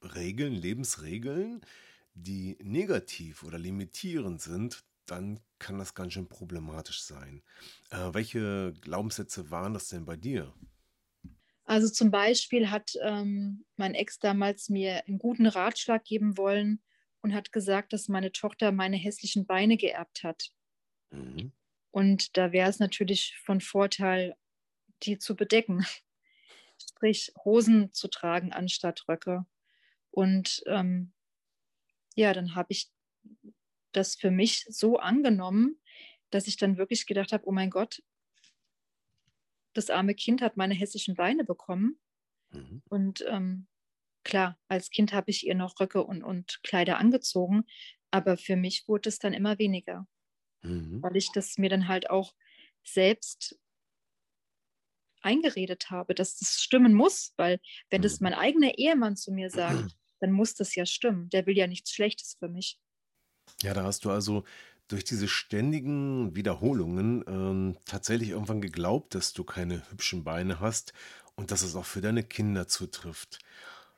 Regeln, 0.02 0.54
Lebensregeln, 0.54 1.62
die 2.16 2.58
negativ 2.62 3.44
oder 3.44 3.58
limitierend 3.58 4.42
sind, 4.42 4.84
dann 5.14 5.40
kann 5.60 5.78
das 5.78 5.94
ganz 5.94 6.14
schön 6.14 6.28
problematisch 6.28 7.04
sein. 7.04 7.44
Äh, 7.92 8.14
welche 8.14 8.74
Glaubenssätze 8.82 9.52
waren 9.52 9.74
das 9.74 9.88
denn 9.88 10.06
bei 10.06 10.16
dir? 10.16 10.54
Also 11.66 11.88
zum 11.88 12.12
Beispiel 12.12 12.70
hat 12.72 12.94
ähm, 13.02 13.64
mein 13.78 13.94
Ex 13.94 14.20
damals 14.20 14.70
mir 14.70 15.06
einen 15.08 15.20
guten 15.20 15.46
Ratschlag 15.46 16.04
geben 16.04 16.38
wollen 16.38 16.82
und 17.22 17.34
hat 17.34 17.52
gesagt, 17.52 17.94
dass 17.94 18.10
meine 18.10 18.32
Tochter 18.32 18.72
meine 18.72 18.98
hässlichen 18.98 19.46
Beine 19.46 19.78
geerbt 19.78 20.24
hat. 20.24 20.50
Mhm. 21.12 21.54
Und 21.92 22.36
da 22.36 22.52
wäre 22.52 22.70
es 22.70 22.80
natürlich 22.80 23.38
von 23.46 23.62
Vorteil, 23.62 24.36
die 25.04 25.20
zu 25.20 25.36
bedecken, 25.36 25.86
sprich 26.82 27.32
Hosen 27.46 27.94
zu 27.94 28.08
tragen 28.08 28.52
anstatt 28.52 29.08
Röcke. 29.08 29.46
Und 30.10 30.64
ähm, 30.66 31.14
ja, 32.16 32.34
dann 32.34 32.56
habe 32.56 32.68
ich 32.72 32.92
das 33.94 34.16
für 34.16 34.32
mich 34.32 34.66
so 34.70 34.98
angenommen, 34.98 35.80
dass 36.30 36.48
ich 36.48 36.58
dann 36.58 36.78
wirklich 36.78 37.06
gedacht 37.06 37.32
habe, 37.32 37.48
oh 37.48 37.52
mein 37.52 37.70
Gott, 37.70 38.02
das 39.74 39.90
arme 39.90 40.16
Kind 40.16 40.42
hat 40.42 40.58
meine 40.58 40.74
hessischen 40.74 41.16
Beine 41.16 41.44
bekommen. 41.44 42.00
Mhm. 42.52 42.82
Und 42.90 43.26
ähm, 43.28 43.68
klar, 44.24 44.60
als 44.68 44.90
Kind 44.90 45.14
habe 45.14 45.32
ich 45.32 45.46
ihr 45.46 45.56
noch 45.56 45.80
Röcke 45.80 46.04
und, 46.04 46.24
und 46.24 46.62
Kleider 46.64 46.98
angezogen, 46.98 47.64
aber 48.12 48.38
für 48.38 48.56
mich 48.56 48.88
wurde 48.88 49.10
es 49.10 49.20
dann 49.20 49.34
immer 49.34 49.58
weniger, 49.58 50.08
mhm. 50.62 51.02
weil 51.02 51.16
ich 51.16 51.32
das 51.32 51.58
mir 51.58 51.70
dann 51.70 51.88
halt 51.88 52.10
auch 52.10 52.34
selbst 52.84 53.60
eingeredet 55.22 55.90
habe, 55.90 56.14
dass 56.14 56.38
das 56.38 56.62
stimmen 56.62 56.94
muss, 56.94 57.34
weil 57.38 57.60
wenn 57.90 58.02
mhm. 58.02 58.04
das 58.04 58.20
mein 58.20 58.34
eigener 58.34 58.78
Ehemann 58.78 59.16
zu 59.16 59.32
mir 59.32 59.50
sagt, 59.50 59.96
dann 60.20 60.32
muss 60.32 60.54
das 60.54 60.76
ja 60.76 60.86
stimmen. 60.86 61.30
Der 61.30 61.46
will 61.46 61.58
ja 61.58 61.68
nichts 61.68 61.92
Schlechtes 61.92 62.38
für 62.40 62.48
mich. 62.48 62.80
Ja, 63.64 63.74
da 63.74 63.84
hast 63.86 64.04
du 64.04 64.12
also 64.12 64.44
durch 64.90 65.06
diese 65.06 65.30
ständigen 65.30 66.36
Wiederholungen 66.36 67.24
ähm, 67.28 67.78
tatsächlich 67.86 68.32
irgendwann 68.32 68.60
geglaubt, 68.60 69.16
dass 69.16 69.32
du 69.32 69.46
keine 69.46 69.90
hübschen 69.90 70.26
Beine 70.26 70.60
hast 70.60 70.92
und 71.36 71.50
dass 71.50 71.62
es 71.62 71.78
auch 71.78 71.86
für 71.86 72.02
deine 72.02 72.24
Kinder 72.24 72.68
zutrifft. 72.68 73.40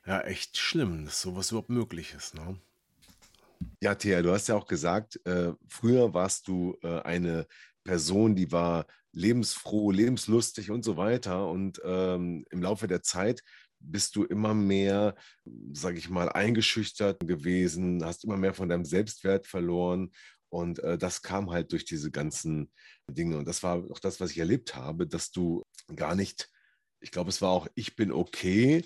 Ja, 0.06 0.22
echt 0.22 0.58
schlimm, 0.58 1.06
dass 1.06 1.20
sowas 1.20 1.50
überhaupt 1.50 1.72
möglich 1.72 2.14
ist. 2.16 2.36
Ne? 2.36 2.60
Ja, 3.82 3.96
Thea, 3.96 4.22
du 4.22 4.32
hast 4.32 4.48
ja 4.50 4.56
auch 4.56 4.68
gesagt, 4.68 5.20
äh, 5.26 5.54
früher 5.68 6.14
warst 6.14 6.48
du 6.48 6.78
äh, 6.84 7.00
eine 7.02 7.48
Person, 7.84 8.36
die 8.36 8.52
war 8.52 8.86
lebensfroh, 9.14 9.90
lebenslustig 9.90 10.70
und 10.70 10.84
so 10.84 10.96
weiter. 10.96 11.50
Und 11.50 11.82
ähm, 11.84 12.46
im 12.52 12.62
Laufe 12.62 12.86
der 12.86 13.02
Zeit 13.02 13.42
bist 13.92 14.16
du 14.16 14.24
immer 14.24 14.54
mehr, 14.54 15.16
sage 15.74 15.98
ich 15.98 16.10
mal, 16.10 16.30
eingeschüchtert 16.30 17.26
gewesen, 17.28 18.04
hast 18.04 18.24
immer 18.24 18.38
mehr 18.38 18.54
von 18.54 18.70
deinem 18.70 18.86
Selbstwert 18.86 19.48
verloren. 19.48 20.12
Und 20.50 20.80
äh, 20.80 20.98
das 20.98 21.22
kam 21.22 21.52
halt 21.52 21.72
durch 21.72 21.86
diese 21.86 22.12
ganzen 22.12 22.72
Dinge. 23.10 23.38
Und 23.38 23.48
das 23.48 23.64
war 23.64 23.84
auch 23.92 24.00
das, 24.00 24.20
was 24.20 24.32
ich 24.32 24.38
erlebt 24.38 24.76
habe, 24.76 25.08
dass 25.08 25.32
du 25.32 25.64
gar 25.96 26.16
nicht, 26.16 26.50
ich 27.00 27.12
glaube, 27.12 27.30
es 27.30 27.42
war 27.42 27.50
auch, 27.50 27.68
ich 27.76 27.96
bin 27.96 28.12
okay, 28.12 28.86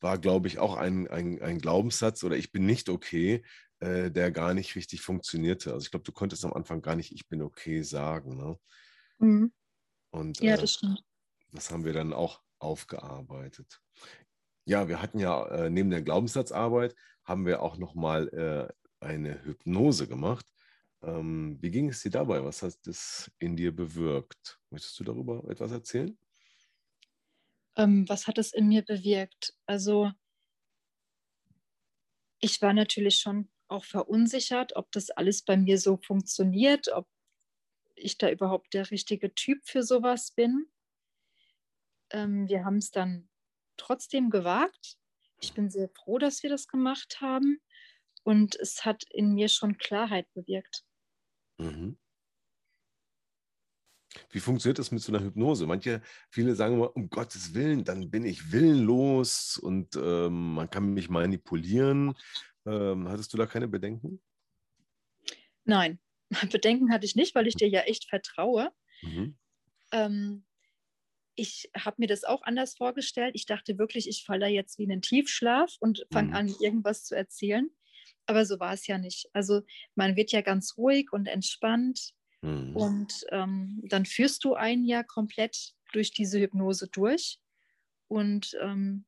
war, 0.00 0.18
glaube 0.18 0.48
ich, 0.48 0.58
auch 0.58 0.76
ein, 0.76 1.08
ein, 1.08 1.42
ein 1.42 1.58
Glaubenssatz 1.58 2.22
oder 2.22 2.36
ich 2.36 2.52
bin 2.52 2.66
nicht 2.66 2.88
okay, 2.88 3.42
äh, 3.80 4.10
der 4.10 4.30
gar 4.30 4.54
nicht 4.54 4.76
richtig 4.76 5.02
funktionierte. 5.02 5.72
Also 5.72 5.84
ich 5.84 5.90
glaube, 5.90 6.04
du 6.04 6.12
konntest 6.12 6.44
am 6.44 6.52
Anfang 6.52 6.82
gar 6.82 6.96
nicht, 6.96 7.12
ich 7.12 7.28
bin 7.28 7.42
okay 7.42 7.82
sagen. 7.82 8.36
Ne? 8.36 8.58
Mhm. 9.18 9.52
Und 10.10 10.40
ja, 10.40 10.54
äh, 10.54 10.58
das 10.58 10.72
stimmt. 10.72 11.02
Das 11.52 11.70
haben 11.70 11.84
wir 11.84 11.92
dann 11.92 12.12
auch 12.12 12.42
aufgearbeitet. 12.58 13.80
Ja, 14.64 14.88
wir 14.88 15.00
hatten 15.02 15.18
ja 15.18 15.46
äh, 15.48 15.70
neben 15.70 15.90
der 15.90 16.02
Glaubenssatzarbeit 16.02 16.94
haben 17.24 17.46
wir 17.46 17.62
auch 17.62 17.76
nochmal 17.78 18.28
äh, 18.28 19.04
eine 19.04 19.44
Hypnose 19.44 20.08
gemacht. 20.08 20.46
Ähm, 21.02 21.58
wie 21.60 21.70
ging 21.70 21.88
es 21.88 22.02
dir 22.02 22.10
dabei? 22.10 22.44
Was 22.44 22.62
hat 22.62 22.74
das 22.84 23.30
in 23.38 23.56
dir 23.56 23.74
bewirkt? 23.74 24.60
Möchtest 24.70 24.98
du 25.00 25.04
darüber 25.04 25.48
etwas 25.48 25.72
erzählen? 25.72 26.18
Ähm, 27.76 28.08
was 28.08 28.26
hat 28.26 28.38
es 28.38 28.52
in 28.52 28.68
mir 28.68 28.82
bewirkt? 28.82 29.54
Also 29.66 30.10
ich 32.40 32.60
war 32.62 32.72
natürlich 32.72 33.16
schon 33.16 33.48
auch 33.68 33.84
verunsichert, 33.84 34.76
ob 34.76 34.90
das 34.92 35.10
alles 35.10 35.42
bei 35.42 35.56
mir 35.56 35.78
so 35.78 35.96
funktioniert, 35.96 36.88
ob 36.92 37.06
ich 37.94 38.18
da 38.18 38.30
überhaupt 38.30 38.74
der 38.74 38.90
richtige 38.90 39.34
Typ 39.34 39.64
für 39.64 39.82
sowas 39.82 40.32
bin. 40.32 40.66
Ähm, 42.10 42.48
wir 42.48 42.64
haben 42.64 42.78
es 42.78 42.90
dann 42.90 43.28
trotzdem 43.76 44.30
gewagt. 44.30 44.96
Ich 45.40 45.54
bin 45.54 45.70
sehr 45.70 45.88
froh, 45.88 46.18
dass 46.18 46.42
wir 46.42 46.50
das 46.50 46.66
gemacht 46.66 47.20
haben. 47.20 47.60
Und 48.24 48.56
es 48.56 48.84
hat 48.84 49.04
in 49.10 49.34
mir 49.34 49.48
schon 49.48 49.78
Klarheit 49.78 50.26
bewirkt. 50.34 50.84
Mhm. 51.58 51.98
Wie 54.30 54.40
funktioniert 54.40 54.78
das 54.78 54.90
mit 54.90 55.02
so 55.02 55.12
einer 55.12 55.24
Hypnose? 55.24 55.66
Manche, 55.66 56.02
viele 56.30 56.54
sagen 56.54 56.74
immer, 56.74 56.94
um 56.96 57.08
Gottes 57.10 57.54
Willen, 57.54 57.84
dann 57.84 58.10
bin 58.10 58.24
ich 58.24 58.52
willenlos 58.52 59.58
und 59.58 59.96
ähm, 59.96 60.54
man 60.54 60.70
kann 60.70 60.92
mich 60.94 61.08
manipulieren. 61.08 62.14
Ähm, 62.66 63.08
hattest 63.08 63.32
du 63.32 63.36
da 63.36 63.46
keine 63.46 63.68
Bedenken? 63.68 64.20
Nein, 65.64 66.00
Bedenken 66.50 66.90
hatte 66.90 67.06
ich 67.06 67.16
nicht, 67.16 67.34
weil 67.34 67.46
ich 67.46 67.54
dir 67.54 67.68
ja 67.68 67.80
echt 67.82 68.08
vertraue. 68.08 68.70
Mhm. 69.02 69.36
Ähm, 69.92 70.44
ich 71.38 71.70
habe 71.76 71.96
mir 71.98 72.08
das 72.08 72.24
auch 72.24 72.42
anders 72.42 72.76
vorgestellt. 72.76 73.32
Ich 73.34 73.46
dachte 73.46 73.78
wirklich, 73.78 74.08
ich 74.08 74.24
falle 74.24 74.40
da 74.40 74.46
jetzt 74.46 74.78
wie 74.78 74.84
in 74.84 74.92
einen 74.92 75.02
Tiefschlaf 75.02 75.76
und 75.80 76.06
fange 76.12 76.28
mhm. 76.28 76.34
an, 76.34 76.54
irgendwas 76.60 77.04
zu 77.04 77.14
erzählen. 77.14 77.70
Aber 78.26 78.44
so 78.44 78.60
war 78.60 78.74
es 78.74 78.86
ja 78.86 78.98
nicht. 78.98 79.28
Also 79.32 79.62
man 79.94 80.16
wird 80.16 80.32
ja 80.32 80.42
ganz 80.42 80.76
ruhig 80.76 81.12
und 81.12 81.26
entspannt 81.26 82.12
Mhm. 82.42 82.76
Und 82.76 83.26
ähm, 83.30 83.80
dann 83.84 84.06
führst 84.06 84.44
du 84.44 84.54
ein 84.54 84.84
Jahr 84.84 85.04
komplett 85.04 85.74
durch 85.92 86.12
diese 86.12 86.38
Hypnose 86.38 86.88
durch. 86.88 87.40
Und 88.06 88.56
ähm, 88.60 89.06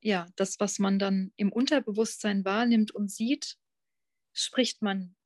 ja, 0.00 0.26
das, 0.36 0.60
was 0.60 0.78
man 0.78 0.98
dann 0.98 1.32
im 1.36 1.52
Unterbewusstsein 1.52 2.44
wahrnimmt 2.44 2.90
und 2.92 3.10
sieht, 3.10 3.56
spricht 4.32 4.82
man 4.82 5.16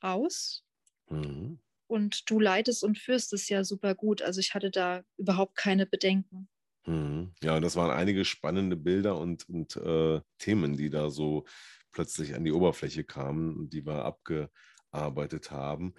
aus. 0.00 0.64
Mhm. 1.08 1.60
Und 1.86 2.30
du 2.30 2.40
leitest 2.40 2.82
und 2.82 2.98
führst 2.98 3.32
es 3.32 3.48
ja 3.48 3.64
super 3.64 3.94
gut. 3.94 4.22
Also 4.22 4.40
ich 4.40 4.54
hatte 4.54 4.70
da 4.70 5.02
überhaupt 5.16 5.56
keine 5.56 5.86
Bedenken. 5.86 6.48
Mhm. 6.86 7.32
Ja, 7.42 7.60
das 7.60 7.76
waren 7.76 7.90
einige 7.90 8.24
spannende 8.24 8.76
Bilder 8.76 9.18
und, 9.18 9.48
und 9.48 9.76
äh, 9.76 10.20
Themen, 10.38 10.76
die 10.76 10.90
da 10.90 11.10
so 11.10 11.44
plötzlich 11.92 12.34
an 12.34 12.44
die 12.44 12.52
Oberfläche 12.52 13.04
kamen, 13.04 13.68
die 13.70 13.86
wir 13.86 14.04
abgearbeitet 14.04 15.50
haben. 15.50 15.94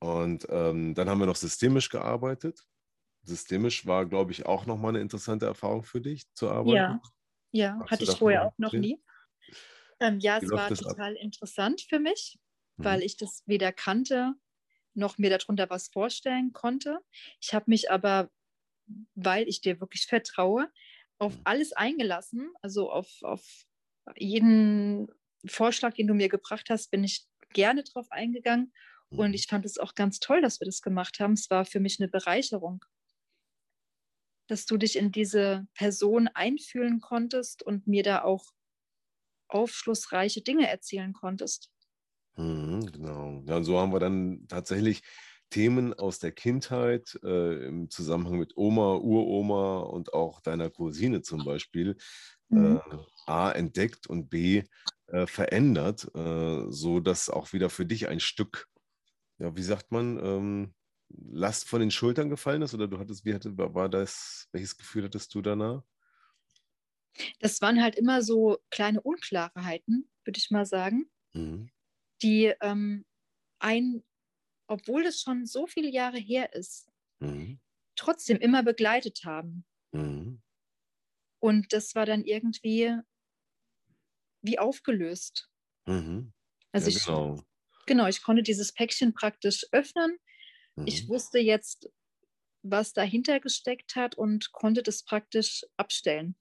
Und 0.00 0.46
ähm, 0.50 0.94
dann 0.94 1.08
haben 1.08 1.20
wir 1.20 1.26
noch 1.26 1.36
systemisch 1.36 1.88
gearbeitet. 1.88 2.64
Systemisch 3.22 3.86
war, 3.86 4.06
glaube 4.06 4.32
ich, 4.32 4.46
auch 4.46 4.66
nochmal 4.66 4.90
eine 4.90 5.00
interessante 5.00 5.46
Erfahrung 5.46 5.82
für 5.82 6.00
dich 6.00 6.32
zu 6.34 6.48
arbeiten. 6.48 6.76
Ja, 6.76 7.00
ja 7.52 7.80
hatte 7.90 8.04
ich 8.04 8.16
vorher 8.16 8.46
auch 8.46 8.58
noch 8.58 8.72
nie. 8.72 9.02
Ähm, 10.00 10.18
ja, 10.20 10.38
es 10.38 10.50
war 10.50 10.68
total 10.68 11.12
ab? 11.12 11.18
interessant 11.22 11.80
für 11.88 11.98
mich, 11.98 12.38
mhm. 12.76 12.84
weil 12.84 13.02
ich 13.02 13.16
das 13.16 13.42
weder 13.46 13.72
kannte 13.72 14.34
noch 14.96 15.18
mir 15.18 15.30
darunter 15.30 15.70
was 15.70 15.88
vorstellen 15.88 16.52
konnte. 16.52 17.00
Ich 17.40 17.54
habe 17.54 17.66
mich 17.68 17.90
aber, 17.90 18.30
weil 19.14 19.48
ich 19.48 19.60
dir 19.60 19.80
wirklich 19.80 20.06
vertraue, 20.06 20.70
auf 21.18 21.34
mhm. 21.34 21.40
alles 21.44 21.72
eingelassen, 21.72 22.50
also 22.62 22.90
auf, 22.90 23.08
auf 23.22 23.44
jeden 24.16 25.08
Vorschlag, 25.46 25.94
den 25.94 26.06
du 26.06 26.14
mir 26.14 26.28
gebracht 26.28 26.70
hast, 26.70 26.90
bin 26.90 27.04
ich 27.04 27.26
gerne 27.52 27.84
drauf 27.84 28.06
eingegangen 28.10 28.72
und 29.10 29.28
mhm. 29.28 29.34
ich 29.34 29.46
fand 29.46 29.64
es 29.64 29.78
auch 29.78 29.94
ganz 29.94 30.18
toll, 30.18 30.42
dass 30.42 30.60
wir 30.60 30.66
das 30.66 30.82
gemacht 30.82 31.20
haben. 31.20 31.34
Es 31.34 31.50
war 31.50 31.64
für 31.64 31.80
mich 31.80 32.00
eine 32.00 32.08
Bereicherung, 32.08 32.84
dass 34.48 34.66
du 34.66 34.76
dich 34.76 34.96
in 34.96 35.12
diese 35.12 35.66
Person 35.74 36.28
einfühlen 36.28 37.00
konntest 37.00 37.62
und 37.62 37.86
mir 37.86 38.02
da 38.02 38.22
auch 38.22 38.44
aufschlussreiche 39.48 40.42
Dinge 40.42 40.68
erzählen 40.68 41.12
konntest. 41.12 41.70
Mhm, 42.36 42.86
genau. 42.92 43.42
Ja, 43.46 43.56
und 43.56 43.64
so 43.64 43.78
haben 43.78 43.92
wir 43.92 44.00
dann 44.00 44.46
tatsächlich 44.48 45.02
Themen 45.50 45.94
aus 45.94 46.18
der 46.18 46.32
Kindheit 46.32 47.18
äh, 47.22 47.66
im 47.66 47.88
Zusammenhang 47.90 48.38
mit 48.38 48.56
Oma, 48.56 48.94
Uroma 48.96 49.80
und 49.80 50.12
auch 50.12 50.40
deiner 50.40 50.70
Cousine 50.70 51.22
zum 51.22 51.44
Beispiel 51.44 51.96
mhm. 52.48 52.80
äh, 52.90 52.96
A 53.26 53.52
entdeckt 53.52 54.06
und 54.06 54.28
B 54.28 54.64
äh, 55.06 55.26
verändert, 55.26 56.10
äh, 56.14 56.64
so 56.68 57.00
dass 57.00 57.30
auch 57.30 57.52
wieder 57.52 57.70
für 57.70 57.86
dich 57.86 58.08
ein 58.08 58.20
Stück 58.20 58.68
ja, 59.38 59.54
wie 59.56 59.62
sagt 59.62 59.92
man, 59.92 60.18
ähm, 60.22 60.74
Last 61.08 61.68
von 61.68 61.80
den 61.80 61.90
Schultern 61.90 62.30
gefallen 62.30 62.62
ist? 62.62 62.74
Oder 62.74 62.88
du 62.88 62.98
hattest, 62.98 63.24
wie 63.24 63.34
hatte, 63.34 63.56
war 63.56 63.88
das, 63.88 64.48
welches 64.52 64.76
Gefühl 64.76 65.04
hattest 65.04 65.34
du 65.34 65.42
danach? 65.42 65.82
Das 67.40 67.60
waren 67.60 67.80
halt 67.82 67.94
immer 67.94 68.22
so 68.22 68.58
kleine 68.70 69.00
Unklarheiten, 69.00 70.10
würde 70.24 70.38
ich 70.38 70.50
mal 70.50 70.66
sagen, 70.66 71.08
mhm. 71.32 71.70
Die 72.22 72.54
ähm, 72.60 73.04
ein, 73.58 74.02
obwohl 74.66 75.04
es 75.06 75.22
schon 75.22 75.46
so 75.46 75.66
viele 75.66 75.90
Jahre 75.90 76.18
her 76.18 76.52
ist, 76.54 76.90
mhm. 77.20 77.60
trotzdem 77.94 78.38
immer 78.38 78.62
begleitet 78.62 79.20
haben. 79.24 79.64
Mhm. 79.92 80.42
Und 81.40 81.72
das 81.72 81.94
war 81.94 82.06
dann 82.06 82.24
irgendwie 82.24 82.96
wie 84.42 84.58
aufgelöst. 84.58 85.50
Mhm. 85.86 86.32
Also 86.72 86.90
ja, 86.90 86.98
genau. 87.04 87.42
Genau, 87.86 88.06
ich 88.08 88.22
konnte 88.22 88.42
dieses 88.42 88.72
Päckchen 88.72 89.14
praktisch 89.14 89.64
öffnen. 89.70 90.18
Mhm. 90.74 90.86
Ich 90.86 91.08
wusste 91.08 91.38
jetzt, 91.38 91.88
was 92.62 92.92
dahinter 92.92 93.40
gesteckt 93.40 93.94
hat 93.94 94.16
und 94.16 94.52
konnte 94.52 94.82
das 94.82 95.04
praktisch 95.04 95.64
abstellen. 95.76 96.36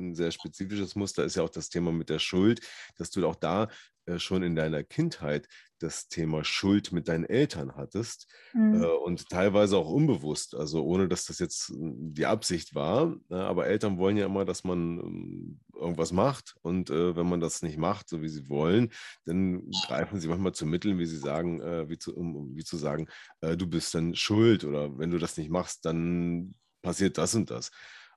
Ein 0.00 0.14
sehr 0.14 0.30
spezifisches 0.30 0.96
Muster 0.96 1.24
ist 1.24 1.36
ja 1.36 1.42
auch 1.42 1.50
das 1.50 1.68
Thema 1.68 1.92
mit 1.92 2.08
der 2.08 2.18
Schuld, 2.18 2.60
dass 2.96 3.10
du 3.10 3.26
auch 3.26 3.36
da 3.36 3.68
äh, 4.06 4.18
schon 4.18 4.42
in 4.42 4.56
deiner 4.56 4.82
Kindheit 4.82 5.46
das 5.78 6.08
Thema 6.08 6.44
Schuld 6.44 6.92
mit 6.92 7.08
deinen 7.08 7.24
Eltern 7.24 7.74
hattest 7.74 8.26
mhm. 8.52 8.82
äh, 8.82 8.86
und 8.86 9.28
teilweise 9.28 9.76
auch 9.78 9.88
unbewusst, 9.88 10.54
also 10.54 10.84
ohne 10.84 11.08
dass 11.08 11.24
das 11.24 11.38
jetzt 11.38 11.68
hm, 11.68 12.14
die 12.14 12.26
Absicht 12.26 12.74
war. 12.74 13.16
Ne? 13.28 13.44
aber 13.44 13.66
Eltern 13.66 13.98
wollen 13.98 14.16
ja 14.16 14.26
immer, 14.26 14.44
dass 14.44 14.64
man 14.64 14.98
ähm, 14.98 15.60
irgendwas 15.74 16.12
macht 16.12 16.56
und 16.62 16.90
äh, 16.90 17.16
wenn 17.16 17.28
man 17.28 17.40
das 17.40 17.62
nicht 17.62 17.78
macht, 17.78 18.08
so 18.08 18.22
wie 18.22 18.28
sie 18.28 18.48
wollen, 18.48 18.90
dann 19.24 19.70
greifen 19.86 20.20
sie 20.20 20.28
manchmal 20.28 20.52
zu 20.52 20.66
Mitteln, 20.66 20.98
wie 20.98 21.06
sie 21.06 21.18
sagen, 21.18 21.60
äh, 21.60 21.88
wie, 21.88 21.98
zu, 21.98 22.14
um, 22.14 22.54
wie 22.54 22.64
zu 22.64 22.76
sagen, 22.76 23.08
äh, 23.40 23.56
du 23.56 23.66
bist 23.66 23.94
dann 23.94 24.14
schuld 24.14 24.64
oder 24.64 24.98
wenn 24.98 25.10
du 25.10 25.18
das 25.18 25.36
nicht 25.36 25.50
machst, 25.50 25.84
dann 25.84 26.54
passiert 26.82 27.18
das 27.18 27.34
und 27.34 27.50
das. 27.50 27.70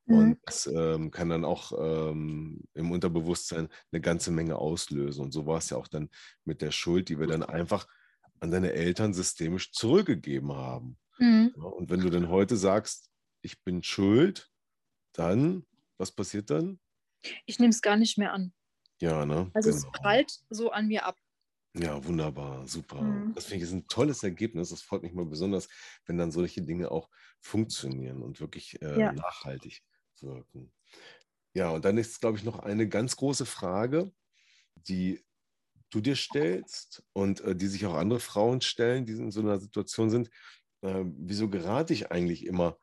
Und 0.05 0.29
mhm. 0.29 0.37
das 0.45 0.67
ähm, 0.67 1.11
kann 1.11 1.29
dann 1.29 1.45
auch 1.45 1.71
ähm, 1.77 2.63
im 2.73 2.91
Unterbewusstsein 2.91 3.69
eine 3.91 4.01
ganze 4.01 4.31
Menge 4.31 4.57
auslösen. 4.57 5.23
Und 5.23 5.31
so 5.31 5.45
war 5.45 5.59
es 5.59 5.69
ja 5.69 5.77
auch 5.77 5.87
dann 5.87 6.09
mit 6.43 6.61
der 6.61 6.71
Schuld, 6.71 7.07
die 7.07 7.19
wir 7.19 7.27
dann 7.27 7.43
einfach 7.43 7.87
an 8.39 8.51
deine 8.51 8.73
Eltern 8.73 9.13
systemisch 9.13 9.71
zurückgegeben 9.71 10.51
haben. 10.51 10.97
Mhm. 11.19 11.53
Ja, 11.55 11.63
und 11.63 11.89
wenn 11.89 12.01
du 12.01 12.09
dann 12.09 12.27
heute 12.27 12.57
sagst, 12.57 13.09
ich 13.41 13.63
bin 13.63 13.81
schuld, 13.81 14.51
dann, 15.13 15.65
was 15.97 16.11
passiert 16.11 16.49
dann? 16.49 16.79
Ich 17.45 17.59
nehme 17.59 17.69
es 17.69 17.81
gar 17.81 17.95
nicht 17.95 18.17
mehr 18.17 18.33
an. 18.33 18.53
Ja, 18.99 19.25
ne? 19.25 19.49
Also 19.53 19.69
genau. 19.69 19.81
es 19.81 20.01
prallt 20.01 20.39
so 20.49 20.71
an 20.71 20.87
mir 20.87 21.05
ab. 21.05 21.17
Ja, 21.75 22.03
wunderbar, 22.05 22.67
super. 22.67 23.01
Mhm. 23.01 23.33
Das 23.33 23.45
finde 23.45 23.57
ich 23.57 23.63
ist 23.63 23.73
ein 23.73 23.87
tolles 23.87 24.21
Ergebnis. 24.21 24.69
Das 24.69 24.81
freut 24.81 25.01
mich 25.01 25.13
mal 25.13 25.25
besonders, 25.25 25.69
wenn 26.05 26.17
dann 26.17 26.31
solche 26.31 26.61
Dinge 26.61 26.91
auch 26.91 27.09
funktionieren 27.39 28.21
und 28.21 28.41
wirklich 28.41 28.81
äh, 28.81 28.99
ja. 28.99 29.13
nachhaltig 29.13 29.81
wirken. 30.21 30.71
Ja, 31.55 31.69
und 31.69 31.85
dann 31.85 31.97
ist, 31.97 32.19
glaube 32.19 32.37
ich, 32.37 32.43
noch 32.43 32.59
eine 32.59 32.87
ganz 32.87 33.15
große 33.15 33.45
Frage, 33.45 34.11
die 34.75 35.23
du 35.89 36.01
dir 36.01 36.15
stellst 36.15 37.03
und 37.13 37.41
äh, 37.41 37.55
die 37.55 37.67
sich 37.67 37.85
auch 37.85 37.93
andere 37.93 38.19
Frauen 38.19 38.61
stellen, 38.61 39.05
die 39.05 39.13
in 39.13 39.31
so 39.31 39.41
einer 39.41 39.59
Situation 39.59 40.09
sind. 40.09 40.29
Äh, 40.81 41.03
wieso 41.05 41.49
gerate 41.49 41.93
ich 41.93 42.11
eigentlich 42.11 42.45
immer 42.45 42.77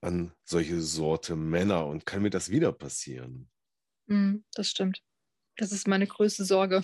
an 0.00 0.32
solche 0.44 0.80
Sorte 0.80 1.36
Männer 1.36 1.86
und 1.86 2.04
kann 2.04 2.22
mir 2.22 2.30
das 2.30 2.50
wieder 2.50 2.72
passieren? 2.72 3.48
Mm, 4.06 4.38
das 4.54 4.68
stimmt. 4.68 5.02
Das 5.56 5.72
ist 5.72 5.88
meine 5.88 6.06
größte 6.06 6.44
Sorge. 6.44 6.82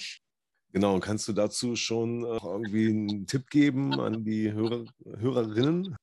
Genau, 0.73 0.95
und 0.95 1.03
kannst 1.03 1.29
du 1.29 1.33
dazu 1.35 1.77
schon 1.77 2.25
äh, 2.25 2.39
irgendwie 2.43 2.89
einen 2.89 3.27
Tipp 3.27 3.51
geben 3.51 4.01
an 4.01 4.25
die 4.25 4.53
Hörer, 4.53 4.87
Hörerinnen? 5.05 5.97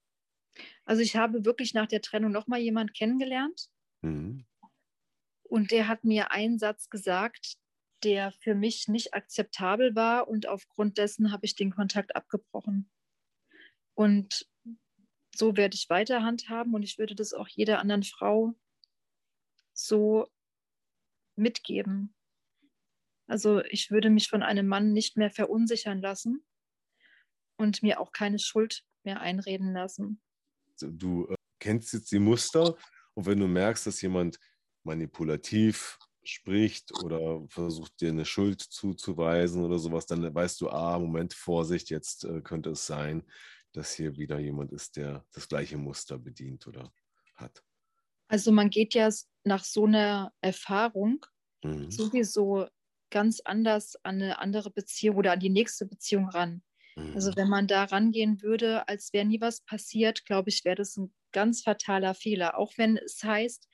Also 0.85 1.01
ich 1.01 1.15
habe 1.15 1.45
wirklich 1.45 1.73
nach 1.73 1.87
der 1.87 2.01
Trennung 2.01 2.31
nochmal 2.31 2.59
jemanden 2.59 2.93
kennengelernt. 2.93 3.69
Mhm. 4.01 4.45
Und 5.43 5.71
der 5.71 5.87
hat 5.87 6.03
mir 6.03 6.31
einen 6.31 6.59
Satz 6.59 6.89
gesagt, 6.89 7.57
der 8.03 8.31
für 8.31 8.55
mich 8.55 8.87
nicht 8.87 9.13
akzeptabel 9.13 9.95
war. 9.95 10.27
Und 10.27 10.47
aufgrund 10.47 10.97
dessen 10.97 11.31
habe 11.31 11.45
ich 11.45 11.55
den 11.55 11.71
Kontakt 11.71 12.15
abgebrochen. 12.15 12.89
Und 13.95 14.47
so 15.35 15.55
werde 15.55 15.75
ich 15.75 15.89
weiter 15.89 16.23
handhaben 16.23 16.73
und 16.73 16.83
ich 16.83 16.97
würde 16.97 17.15
das 17.15 17.33
auch 17.33 17.47
jeder 17.47 17.79
anderen 17.79 18.03
Frau 18.03 18.53
so 19.73 20.27
mitgeben. 21.35 22.13
Also 23.27 23.63
ich 23.65 23.91
würde 23.91 24.09
mich 24.09 24.27
von 24.27 24.43
einem 24.43 24.67
Mann 24.67 24.91
nicht 24.91 25.15
mehr 25.15 25.31
verunsichern 25.31 26.01
lassen 26.01 26.43
und 27.57 27.83
mir 27.83 27.99
auch 27.99 28.11
keine 28.11 28.39
Schuld 28.39 28.83
mehr 29.03 29.21
einreden 29.21 29.73
lassen. 29.73 30.21
Du 30.81 31.27
äh, 31.27 31.35
kennst 31.59 31.93
jetzt 31.93 32.11
die 32.11 32.19
Muster 32.19 32.75
und 33.13 33.25
wenn 33.25 33.39
du 33.39 33.47
merkst, 33.47 33.87
dass 33.87 34.01
jemand 34.01 34.39
manipulativ 34.83 35.97
spricht 36.23 36.91
oder 37.03 37.45
versucht 37.47 37.99
dir 38.01 38.09
eine 38.09 38.25
Schuld 38.25 38.61
zuzuweisen 38.61 39.63
oder 39.63 39.79
sowas, 39.79 40.05
dann 40.05 40.33
weißt 40.33 40.61
du, 40.61 40.69
ah, 40.69 40.99
Moment, 40.99 41.33
Vorsicht, 41.33 41.89
jetzt 41.89 42.25
äh, 42.25 42.41
könnte 42.41 42.71
es 42.71 42.85
sein, 42.85 43.23
dass 43.73 43.93
hier 43.93 44.17
wieder 44.17 44.39
jemand 44.39 44.71
ist, 44.71 44.97
der 44.97 45.25
das 45.31 45.47
gleiche 45.47 45.77
Muster 45.77 46.17
bedient 46.17 46.67
oder 46.67 46.91
hat. 47.35 47.63
Also 48.27 48.51
man 48.51 48.69
geht 48.69 48.93
ja 48.93 49.09
nach 49.43 49.63
so 49.63 49.85
einer 49.85 50.33
Erfahrung 50.41 51.25
mhm. 51.63 51.89
sowieso 51.89 52.67
ganz 53.09 53.39
anders 53.39 53.95
an 54.03 54.21
eine 54.21 54.39
andere 54.39 54.69
Beziehung 54.71 55.17
oder 55.17 55.31
an 55.31 55.39
die 55.39 55.49
nächste 55.49 55.85
Beziehung 55.85 56.29
ran. 56.29 56.61
Mhm. 56.95 57.13
Also 57.15 57.35
wenn 57.35 57.49
man 57.49 57.67
da 57.67 57.85
rangehen 57.85 58.41
würde, 58.41 58.87
als 58.87 59.13
wäre 59.13 59.25
nie 59.25 59.41
was 59.41 59.61
passiert, 59.61 60.25
glaube 60.25 60.49
ich, 60.49 60.65
wäre 60.65 60.75
das 60.75 60.97
ein 60.97 61.13
ganz 61.31 61.61
fataler 61.61 62.15
Fehler. 62.15 62.57
Auch 62.57 62.73
wenn 62.77 62.97
es 62.97 63.23
heißt, 63.23 63.67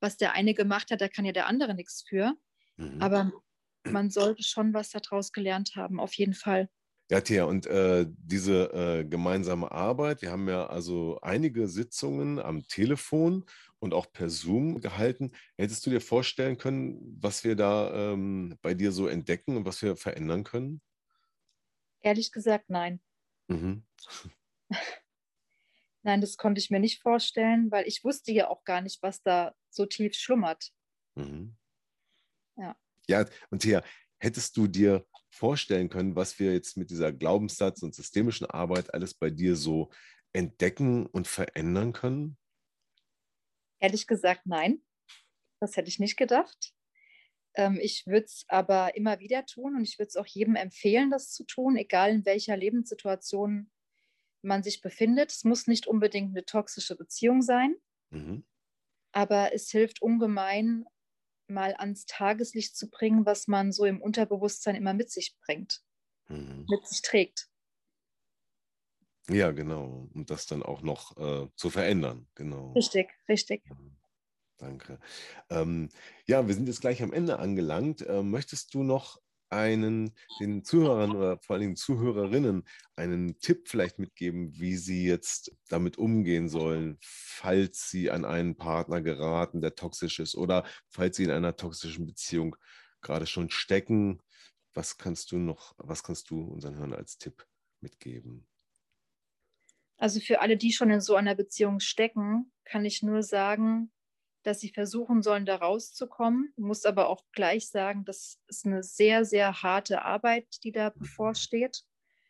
was 0.00 0.16
der 0.16 0.32
eine 0.32 0.54
gemacht 0.54 0.90
hat, 0.90 1.00
da 1.00 1.08
kann 1.08 1.24
ja 1.24 1.32
der 1.32 1.46
andere 1.46 1.74
nichts 1.74 2.04
für. 2.06 2.34
Mhm. 2.76 3.00
Aber 3.00 3.32
man 3.86 4.10
sollte 4.10 4.42
schon 4.42 4.72
was 4.74 4.90
daraus 4.90 5.32
gelernt 5.32 5.72
haben, 5.76 6.00
auf 6.00 6.14
jeden 6.14 6.34
Fall. 6.34 6.68
Ja, 7.10 7.20
Thea, 7.20 7.44
und 7.44 7.66
äh, 7.66 8.06
diese 8.08 8.72
äh, 8.72 9.04
gemeinsame 9.04 9.70
Arbeit, 9.70 10.22
wir 10.22 10.30
haben 10.30 10.48
ja 10.48 10.66
also 10.66 11.18
einige 11.20 11.68
Sitzungen 11.68 12.38
am 12.38 12.66
Telefon 12.66 13.44
und 13.78 13.92
auch 13.92 14.10
per 14.10 14.30
Zoom 14.30 14.80
gehalten. 14.80 15.32
Hättest 15.58 15.84
du 15.84 15.90
dir 15.90 16.00
vorstellen 16.00 16.56
können, 16.56 17.18
was 17.20 17.44
wir 17.44 17.56
da 17.56 18.12
ähm, 18.12 18.56
bei 18.62 18.72
dir 18.72 18.90
so 18.90 19.06
entdecken 19.06 19.58
und 19.58 19.66
was 19.66 19.82
wir 19.82 19.96
verändern 19.96 20.44
können? 20.44 20.80
Ehrlich 22.04 22.32
gesagt, 22.32 22.68
nein. 22.68 23.00
Mhm. 23.48 23.82
nein, 26.02 26.20
das 26.20 26.36
konnte 26.36 26.58
ich 26.58 26.70
mir 26.70 26.78
nicht 26.78 27.00
vorstellen, 27.00 27.70
weil 27.70 27.88
ich 27.88 28.04
wusste 28.04 28.30
ja 28.30 28.48
auch 28.48 28.62
gar 28.64 28.82
nicht, 28.82 29.02
was 29.02 29.22
da 29.22 29.54
so 29.70 29.86
tief 29.86 30.14
schlummert. 30.14 30.70
Mhm. 31.14 31.56
Ja. 32.56 32.76
Ja, 33.08 33.24
und 33.48 33.60
Thea, 33.60 33.82
hättest 34.18 34.54
du 34.58 34.66
dir 34.66 35.06
vorstellen 35.30 35.88
können, 35.88 36.14
was 36.14 36.38
wir 36.38 36.52
jetzt 36.52 36.76
mit 36.76 36.90
dieser 36.90 37.10
Glaubenssatz- 37.10 37.82
und 37.82 37.94
systemischen 37.94 38.46
Arbeit 38.46 38.92
alles 38.92 39.14
bei 39.14 39.30
dir 39.30 39.56
so 39.56 39.90
entdecken 40.34 41.06
und 41.06 41.26
verändern 41.26 41.94
können? 41.94 42.36
Ehrlich 43.80 44.06
gesagt, 44.06 44.42
nein. 44.44 44.82
Das 45.58 45.78
hätte 45.78 45.88
ich 45.88 45.98
nicht 45.98 46.18
gedacht. 46.18 46.74
Ähm, 47.54 47.78
ich 47.80 48.06
würde 48.06 48.26
es 48.26 48.44
aber 48.48 48.96
immer 48.96 49.20
wieder 49.20 49.46
tun 49.46 49.76
und 49.76 49.82
ich 49.82 49.98
würde 49.98 50.08
es 50.08 50.16
auch 50.16 50.26
jedem 50.26 50.56
empfehlen, 50.56 51.10
das 51.10 51.32
zu 51.32 51.44
tun, 51.44 51.76
egal 51.76 52.10
in 52.10 52.24
welcher 52.26 52.56
Lebenssituation 52.56 53.70
man 54.42 54.62
sich 54.62 54.80
befindet. 54.80 55.32
Es 55.32 55.44
muss 55.44 55.66
nicht 55.66 55.86
unbedingt 55.86 56.30
eine 56.30 56.44
toxische 56.44 56.96
Beziehung 56.96 57.42
sein, 57.42 57.76
mhm. 58.10 58.44
aber 59.12 59.54
es 59.54 59.70
hilft 59.70 60.02
ungemein, 60.02 60.84
mal 61.46 61.74
ans 61.74 62.06
Tageslicht 62.06 62.76
zu 62.76 62.90
bringen, 62.90 63.26
was 63.26 63.48
man 63.48 63.72
so 63.72 63.84
im 63.84 64.00
Unterbewusstsein 64.00 64.74
immer 64.74 64.94
mit 64.94 65.10
sich 65.10 65.36
bringt, 65.44 65.82
mhm. 66.28 66.66
mit 66.68 66.86
sich 66.86 67.02
trägt. 67.02 67.48
Ja, 69.28 69.52
genau. 69.52 70.08
Und 70.12 70.30
das 70.30 70.46
dann 70.46 70.62
auch 70.62 70.82
noch 70.82 71.16
äh, 71.16 71.48
zu 71.56 71.70
verändern. 71.70 72.28
Genau. 72.34 72.72
Richtig, 72.72 73.10
richtig. 73.28 73.62
Mhm. 73.70 73.93
Danke. 74.64 74.98
Ähm, 75.50 75.90
ja, 76.26 76.46
wir 76.46 76.54
sind 76.54 76.68
jetzt 76.68 76.80
gleich 76.80 77.02
am 77.02 77.12
Ende 77.12 77.38
angelangt. 77.38 78.02
Ähm, 78.08 78.30
möchtest 78.30 78.72
du 78.72 78.82
noch 78.82 79.20
einen, 79.50 80.14
den 80.40 80.64
Zuhörern 80.64 81.14
oder 81.14 81.38
vor 81.38 81.56
allem 81.56 81.76
Zuhörerinnen 81.76 82.66
einen 82.96 83.38
Tipp 83.40 83.68
vielleicht 83.68 83.98
mitgeben, 83.98 84.58
wie 84.58 84.76
sie 84.76 85.06
jetzt 85.06 85.54
damit 85.68 85.98
umgehen 85.98 86.48
sollen, 86.48 86.96
falls 87.02 87.90
sie 87.90 88.10
an 88.10 88.24
einen 88.24 88.56
Partner 88.56 89.02
geraten, 89.02 89.60
der 89.60 89.74
toxisch 89.74 90.18
ist 90.18 90.34
oder 90.34 90.64
falls 90.88 91.16
sie 91.16 91.24
in 91.24 91.30
einer 91.30 91.56
toxischen 91.56 92.06
Beziehung 92.06 92.56
gerade 93.02 93.26
schon 93.26 93.50
stecken? 93.50 94.22
Was 94.72 94.96
kannst 94.96 95.30
du 95.30 95.36
noch, 95.36 95.74
was 95.76 96.02
kannst 96.02 96.30
du 96.30 96.40
unseren 96.40 96.76
Hörern 96.76 96.94
als 96.94 97.18
Tipp 97.18 97.46
mitgeben? 97.80 98.46
Also 99.98 100.20
für 100.20 100.40
alle, 100.40 100.56
die 100.56 100.72
schon 100.72 100.90
in 100.90 101.02
so 101.02 101.16
einer 101.16 101.34
Beziehung 101.34 101.80
stecken, 101.80 102.50
kann 102.64 102.84
ich 102.84 103.02
nur 103.02 103.22
sagen, 103.22 103.92
dass 104.44 104.60
sie 104.60 104.70
versuchen 104.70 105.22
sollen, 105.22 105.46
da 105.46 105.56
rauszukommen. 105.56 106.52
Ich 106.56 106.62
muss 106.62 106.84
aber 106.84 107.08
auch 107.08 107.24
gleich 107.32 107.68
sagen, 107.68 108.04
das 108.04 108.38
ist 108.46 108.66
eine 108.66 108.82
sehr, 108.82 109.24
sehr 109.24 109.62
harte 109.62 110.02
Arbeit, 110.02 110.46
die 110.62 110.72
da 110.72 110.90
mhm. 110.90 111.00
bevorsteht. 111.00 111.82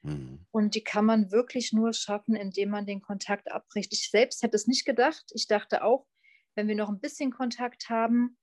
Mhm. 0.03 0.47
Und 0.51 0.75
die 0.75 0.85
kann 0.85 1.05
man 1.05 1.33
wirklich 1.33 1.73
nur 1.73 1.93
schaffen, 1.93 2.37
indem 2.37 2.71
man 2.71 2.87
den 2.87 3.03
Kontakt 3.03 3.51
abbricht. 3.51 3.93
Ich 3.93 4.11
selbst 4.11 4.43
hätte 4.43 4.57
es 4.57 4.67
nicht 4.67 4.85
gedacht. 4.85 5.25
Ich 5.35 5.49
dachte 5.49 5.83
auch, 5.83 6.07
wenn 6.55 6.69
wir 6.69 6.77
noch 6.77 6.89
ein 6.89 7.01
bisschen 7.01 7.33
Kontakt 7.33 7.89
haben, 7.89 8.37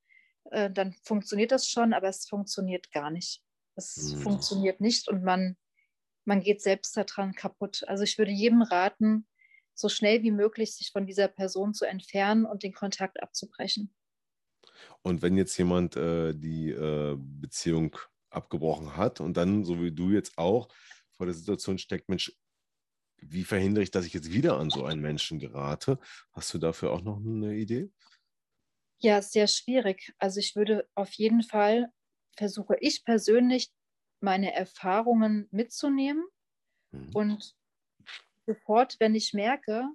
äh, 0.49 0.69
dann 0.69 0.93
funktioniert 1.03 1.51
das 1.51 1.67
schon, 1.69 1.93
aber 1.93 2.09
es 2.09 2.27
funktioniert 2.27 2.91
gar 2.91 3.09
nicht. 3.09 3.41
Es 3.75 4.13
mhm. 4.13 4.21
funktioniert 4.21 4.81
nicht 4.81 5.07
und 5.07 5.23
man, 5.23 5.55
man 6.25 6.41
geht 6.41 6.61
selbst 6.61 6.97
daran 6.97 7.33
kaputt. 7.33 7.83
Also 7.87 8.03
ich 8.03 8.17
würde 8.17 8.31
jedem 8.31 8.61
raten, 8.61 9.27
so 9.73 9.89
schnell 9.89 10.23
wie 10.23 10.31
möglich 10.31 10.75
sich 10.75 10.91
von 10.91 11.05
dieser 11.05 11.27
Person 11.27 11.73
zu 11.73 11.85
entfernen 11.85 12.45
und 12.45 12.63
den 12.63 12.73
Kontakt 12.73 13.21
abzubrechen. 13.21 13.93
Und 15.01 15.21
wenn 15.21 15.37
jetzt 15.37 15.57
jemand 15.57 15.95
äh, 15.95 16.33
die 16.33 16.71
äh, 16.71 17.17
Beziehung 17.17 17.97
abgebrochen 18.29 18.95
hat 18.95 19.19
und 19.19 19.37
dann, 19.37 19.63
so 19.63 19.81
wie 19.81 19.91
du 19.91 20.11
jetzt 20.11 20.37
auch, 20.37 20.69
vor 21.11 21.25
der 21.25 21.35
Situation 21.35 21.77
steckt, 21.77 22.09
Mensch, 22.09 22.33
wie 23.17 23.43
verhindere 23.43 23.83
ich, 23.83 23.91
dass 23.91 24.05
ich 24.05 24.13
jetzt 24.13 24.31
wieder 24.31 24.57
an 24.57 24.69
so 24.69 24.83
einen 24.85 25.01
Menschen 25.01 25.39
gerate? 25.39 25.99
Hast 26.31 26.53
du 26.53 26.57
dafür 26.57 26.91
auch 26.91 27.01
noch 27.01 27.17
eine 27.17 27.55
Idee? 27.55 27.91
Ja, 28.99 29.21
sehr 29.21 29.47
schwierig. 29.47 30.13
Also 30.17 30.39
ich 30.39 30.55
würde 30.55 30.87
auf 30.95 31.13
jeden 31.13 31.43
Fall 31.43 31.91
versuche 32.37 32.77
ich 32.79 33.03
persönlich 33.03 33.71
meine 34.19 34.53
Erfahrungen 34.53 35.47
mitzunehmen 35.51 36.23
mhm. 36.91 37.09
und 37.13 37.55
sofort, 38.45 38.97
wenn 38.99 39.15
ich 39.15 39.33
merke, 39.33 39.87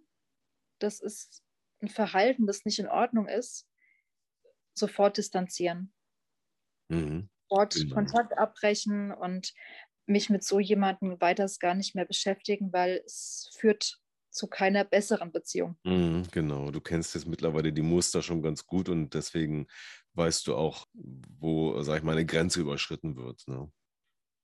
das 0.78 1.00
ist 1.00 1.42
ein 1.80 1.88
Verhalten, 1.88 2.46
das 2.46 2.64
nicht 2.64 2.78
in 2.78 2.88
Ordnung 2.88 3.28
ist, 3.28 3.66
sofort 4.74 5.16
distanzieren. 5.16 5.92
Mhm. 6.88 7.28
Sofort 7.48 7.74
genau. 7.74 7.94
Kontakt 7.94 8.38
abbrechen 8.38 9.12
und 9.12 9.54
mich 10.06 10.30
mit 10.30 10.44
so 10.44 10.60
jemandem 10.60 11.20
weiters 11.20 11.58
gar 11.58 11.74
nicht 11.74 11.94
mehr 11.94 12.04
beschäftigen, 12.04 12.72
weil 12.72 13.02
es 13.04 13.50
führt 13.58 14.00
zu 14.30 14.46
keiner 14.46 14.84
besseren 14.84 15.32
Beziehung. 15.32 15.76
Mhm, 15.84 16.24
genau, 16.30 16.70
du 16.70 16.80
kennst 16.80 17.14
jetzt 17.14 17.26
mittlerweile 17.26 17.72
die 17.72 17.82
Muster 17.82 18.22
schon 18.22 18.42
ganz 18.42 18.66
gut 18.66 18.88
und 18.88 19.14
deswegen 19.14 19.66
weißt 20.14 20.46
du 20.46 20.54
auch, 20.56 20.86
wo, 20.92 21.82
sag 21.82 21.98
ich 21.98 22.02
mal, 22.04 22.12
eine 22.12 22.26
Grenze 22.26 22.60
überschritten 22.60 23.16
wird. 23.16 23.46
Ne? 23.48 23.72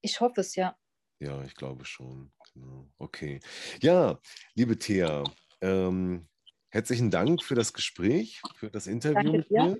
Ich 0.00 0.20
hoffe 0.20 0.40
es, 0.40 0.56
ja. 0.56 0.76
Ja, 1.22 1.40
ich 1.44 1.54
glaube 1.54 1.84
schon. 1.84 2.32
Genau. 2.52 2.90
Okay. 2.98 3.38
Ja, 3.80 4.18
liebe 4.56 4.76
Thea, 4.76 5.22
ähm, 5.60 6.26
herzlichen 6.68 7.12
Dank 7.12 7.44
für 7.44 7.54
das 7.54 7.72
Gespräch, 7.72 8.42
für 8.56 8.70
das 8.70 8.88
Interview 8.88 9.32
Danke 9.32 9.38
mit 9.38 9.50
dir. 9.50 9.78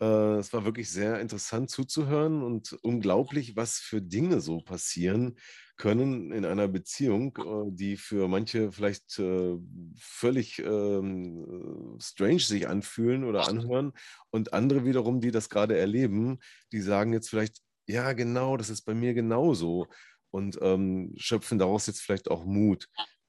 Äh, 0.00 0.38
es 0.38 0.52
war 0.52 0.64
wirklich 0.64 0.88
sehr 0.88 1.18
interessant 1.20 1.68
zuzuhören 1.68 2.44
und 2.44 2.74
unglaublich, 2.82 3.56
was 3.56 3.78
für 3.78 4.00
Dinge 4.00 4.40
so 4.40 4.60
passieren 4.60 5.36
können 5.76 6.30
in 6.30 6.44
einer 6.44 6.68
Beziehung, 6.68 7.36
äh, 7.38 7.72
die 7.72 7.96
für 7.96 8.28
manche 8.28 8.70
vielleicht 8.70 9.18
äh, 9.18 9.56
völlig 9.98 10.60
ähm, 10.60 11.98
strange 12.00 12.38
sich 12.38 12.68
anfühlen 12.68 13.24
oder 13.24 13.48
anhören 13.48 13.94
und 14.30 14.52
andere 14.52 14.84
wiederum, 14.84 15.20
die 15.20 15.32
das 15.32 15.48
gerade 15.48 15.76
erleben, 15.76 16.38
die 16.70 16.80
sagen 16.80 17.12
jetzt 17.12 17.30
vielleicht, 17.30 17.62
ja 17.88 18.12
genau, 18.12 18.56
das 18.56 18.70
ist 18.70 18.82
bei 18.82 18.94
mir 18.94 19.12
genauso 19.12 19.88
und 20.32 20.58
ähm, 20.62 21.12
schöpfen 21.16 21.58
daraus 21.58 21.86
jetzt 21.86 22.00
vielleicht 22.00 22.30
auch 22.30 22.44
Mut, 22.44 22.88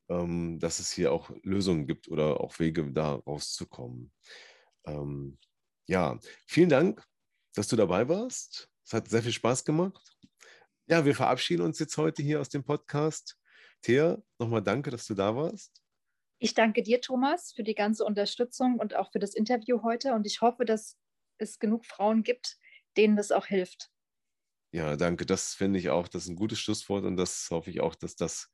ähm, 0.10 0.60
dass 0.60 0.80
es 0.80 0.92
hier 0.92 1.12
auch 1.12 1.30
Lösungen 1.44 1.86
gibt 1.86 2.08
oder 2.08 2.42
auch 2.42 2.58
Wege, 2.60 2.92
da 2.92 3.16
rauszukommen. 3.16 4.12
Ähm, 4.86 5.38
ja, 5.86 6.18
vielen 6.48 6.70
Dank, 6.70 7.06
dass 7.56 7.68
du 7.68 7.76
dabei 7.76 8.08
warst. 8.10 8.70
Es 8.86 8.94
hat 8.94 9.10
sehr 9.10 9.22
viel 9.22 9.32
Spaß 9.32 9.66
gemacht. 9.66 10.18
Ja, 10.88 11.06
wir 11.06 11.16
verabschieden 11.16 11.64
uns 11.64 11.80
jetzt 11.80 11.98
heute 11.98 12.24
hier 12.24 12.42
aus 12.42 12.50
dem 12.50 12.64
Podcast. 12.64 13.38
Thea, 13.82 14.22
nochmal 14.40 14.64
danke, 14.64 14.90
dass 14.90 15.06
du 15.06 15.14
da 15.14 15.36
warst. 15.36 15.82
Ich 16.40 16.54
danke 16.54 16.84
dir, 16.84 17.00
Thomas, 17.00 17.54
für 17.54 17.64
die 17.64 17.76
ganze 17.76 18.04
Unterstützung 18.04 18.80
und 18.80 18.96
auch 18.96 19.12
für 19.12 19.20
das 19.20 19.34
Interview 19.34 19.82
heute. 19.84 20.14
Und 20.14 20.26
ich 20.26 20.42
hoffe, 20.42 20.66
dass 20.66 20.98
es 21.38 21.60
genug 21.60 21.86
Frauen 21.86 22.24
gibt, 22.24 22.58
denen 22.98 23.16
das 23.16 23.32
auch 23.32 23.46
hilft. 23.46 23.93
Ja, 24.74 24.98
danke. 24.98 25.26
Das 25.26 25.54
finde 25.54 25.78
ich 25.80 25.92
auch. 25.92 26.08
Das 26.08 26.24
ist 26.24 26.30
ein 26.30 26.36
gutes 26.36 26.60
Schlusswort 26.60 27.06
und 27.06 27.16
das 27.16 27.48
hoffe 27.52 27.70
ich 27.70 27.80
auch, 27.80 27.94
dass 27.94 28.16
das 28.16 28.50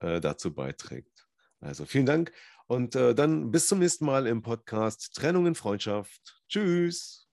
äh, 0.00 0.18
dazu 0.18 0.54
beiträgt. 0.54 1.28
Also 1.60 1.84
vielen 1.84 2.06
Dank 2.06 2.32
und 2.66 2.94
äh, 2.94 3.14
dann 3.14 3.50
bis 3.50 3.68
zum 3.68 3.80
nächsten 3.80 4.06
Mal 4.06 4.26
im 4.26 4.40
Podcast 4.42 5.14
Trennung 5.14 5.46
in 5.46 5.54
Freundschaft. 5.54 6.40
Tschüss. 6.48 7.28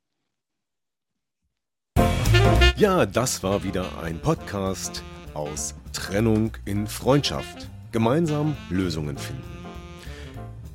Ja, 2.75 3.05
das 3.05 3.41
war 3.41 3.63
wieder 3.63 3.99
ein 3.99 4.21
Podcast 4.21 5.01
aus 5.33 5.75
Trennung 5.93 6.51
in 6.65 6.87
Freundschaft. 6.87 7.69
Gemeinsam 7.93 8.57
Lösungen 8.69 9.17
finden. 9.17 9.43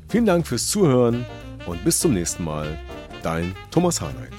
Vielen 0.09 0.25
Dank 0.25 0.47
fürs 0.47 0.69
Zuhören 0.69 1.27
und 1.67 1.85
bis 1.85 2.01
zum 2.01 2.15
nächsten 2.15 2.43
Mal. 2.43 2.81
Dein 3.23 3.55
Thomas 3.71 4.01
Harnight. 4.01 4.33